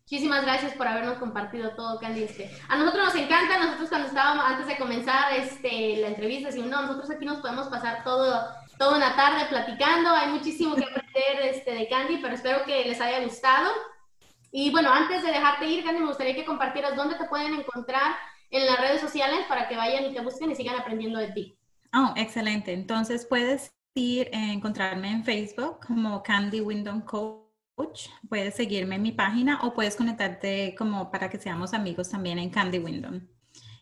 [0.04, 2.24] Muchísimas gracias por habernos compartido todo, Candy.
[2.24, 6.70] Este, a nosotros nos encanta, nosotros cuando estábamos, antes de comenzar este, la entrevista, decimos,
[6.70, 8.48] no, nosotros aquí nos podemos pasar todo,
[8.78, 13.02] toda una tarde platicando, hay muchísimo que aprender este, de Candy, pero espero que les
[13.02, 13.72] haya gustado.
[14.58, 18.16] Y bueno, antes de dejarte ir, me gustaría que compartieras dónde te pueden encontrar
[18.50, 21.60] en las redes sociales para que vayan y te busquen y sigan aprendiendo de ti.
[21.94, 22.72] Oh, excelente.
[22.72, 28.08] Entonces puedes ir a encontrarme en Facebook como Candy Windom Coach.
[28.30, 32.50] Puedes seguirme en mi página o puedes conectarte como para que seamos amigos también en
[32.50, 33.28] Candy Windom.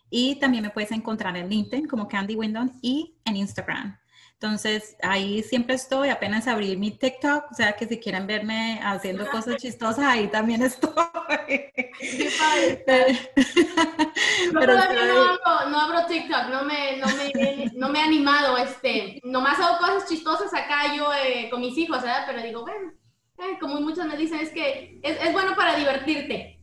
[0.10, 4.00] Y también me puedes encontrar en LinkedIn como Candy Windom y en Instagram.
[4.44, 9.26] Entonces, ahí siempre estoy, apenas abrí mi TikTok, o sea que si quieren verme haciendo
[9.32, 10.92] cosas chistosas, ahí también estoy.
[14.54, 14.74] Pero
[15.70, 20.10] no, abro, TikTok, no me, no, me, no me he animado, este, nomás hago cosas
[20.10, 22.26] chistosas acá yo eh, con mis hijos, ¿verdad?
[22.28, 22.92] Pero digo, bueno,
[23.38, 26.60] eh, como muchos me dicen, es que es, es bueno para divertirte.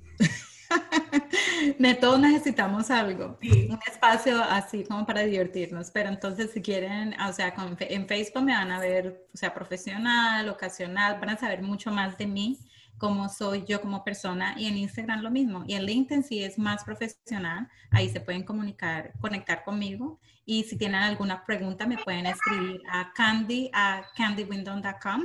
[1.78, 7.32] De todos necesitamos algo, un espacio así como para divertirnos, pero entonces si quieren, o
[7.32, 11.90] sea, en Facebook me van a ver, o sea, profesional, ocasional, van a saber mucho
[11.90, 12.58] más de mí,
[13.00, 16.58] cómo soy yo como persona y en Instagram lo mismo y en LinkedIn sí es
[16.58, 22.26] más profesional, ahí se pueden comunicar, conectar conmigo y si tienen alguna pregunta me pueden
[22.26, 25.24] escribir a candy a candywindom.com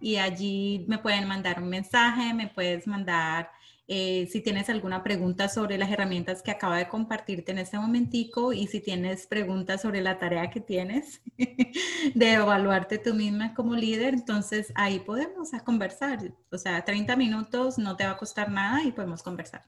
[0.00, 3.50] y allí me pueden mandar un mensaje, me puedes mandar
[3.92, 8.52] eh, si tienes alguna pregunta sobre las herramientas que acabo de compartirte en este momentico
[8.52, 11.20] y si tienes preguntas sobre la tarea que tienes
[12.14, 16.20] de evaluarte tú misma como líder, entonces ahí podemos conversar.
[16.52, 19.64] O sea, 30 minutos no te va a costar nada y podemos conversar.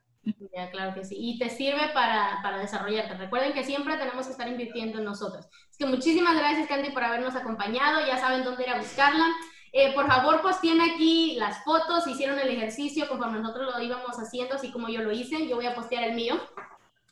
[0.55, 1.17] Ya, claro que sí.
[1.19, 3.15] Y te sirve para, para, desarrollarte.
[3.15, 5.49] Recuerden que siempre tenemos que estar invirtiendo en nosotros.
[5.69, 8.07] Es que muchísimas gracias, Candy, por habernos acompañado.
[8.07, 9.27] Ya saben dónde ir a buscarla.
[9.73, 14.55] Eh, por favor, pues aquí las fotos, hicieron el ejercicio conforme nosotros lo íbamos haciendo,
[14.55, 15.49] así como yo lo hice.
[15.49, 16.39] Yo voy a postear el mío.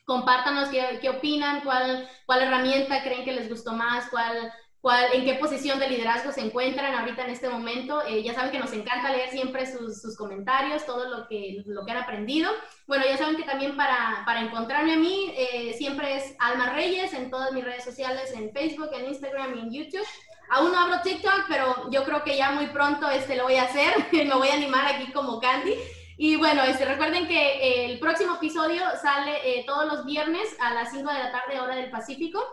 [0.05, 4.53] Compártanos qué, qué opinan, cuál, cuál herramienta creen que les gustó más, cuál,
[4.83, 8.03] cuál, en qué posición de liderazgo se encuentran ahorita en este momento.
[8.07, 11.87] Eh, ya saben que nos encanta leer siempre sus, sus, comentarios, todo lo que, lo
[11.87, 12.51] que han aprendido.
[12.87, 17.15] Bueno, ya saben que también para, para encontrarme a mí eh, siempre es Alma Reyes
[17.15, 20.07] en todas mis redes sociales, en Facebook, en Instagram y en YouTube.
[20.51, 23.65] Aún no abro TikTok, pero yo creo que ya muy pronto este, lo voy a
[23.65, 23.95] hacer.
[24.13, 25.75] Me voy a animar aquí como Candy.
[26.19, 30.91] Y bueno, este, recuerden que el próximo episodio sale eh, todos los viernes a las
[30.91, 32.45] 5 de la tarde, hora del Pacífico.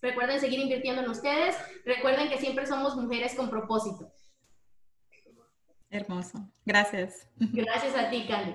[0.00, 1.56] Recuerden seguir invirtiendo en ustedes.
[1.84, 4.12] Recuerden que siempre somos mujeres con propósito.
[5.88, 6.38] Hermoso.
[6.66, 7.26] Gracias.
[7.36, 8.54] Gracias a ti, Cali.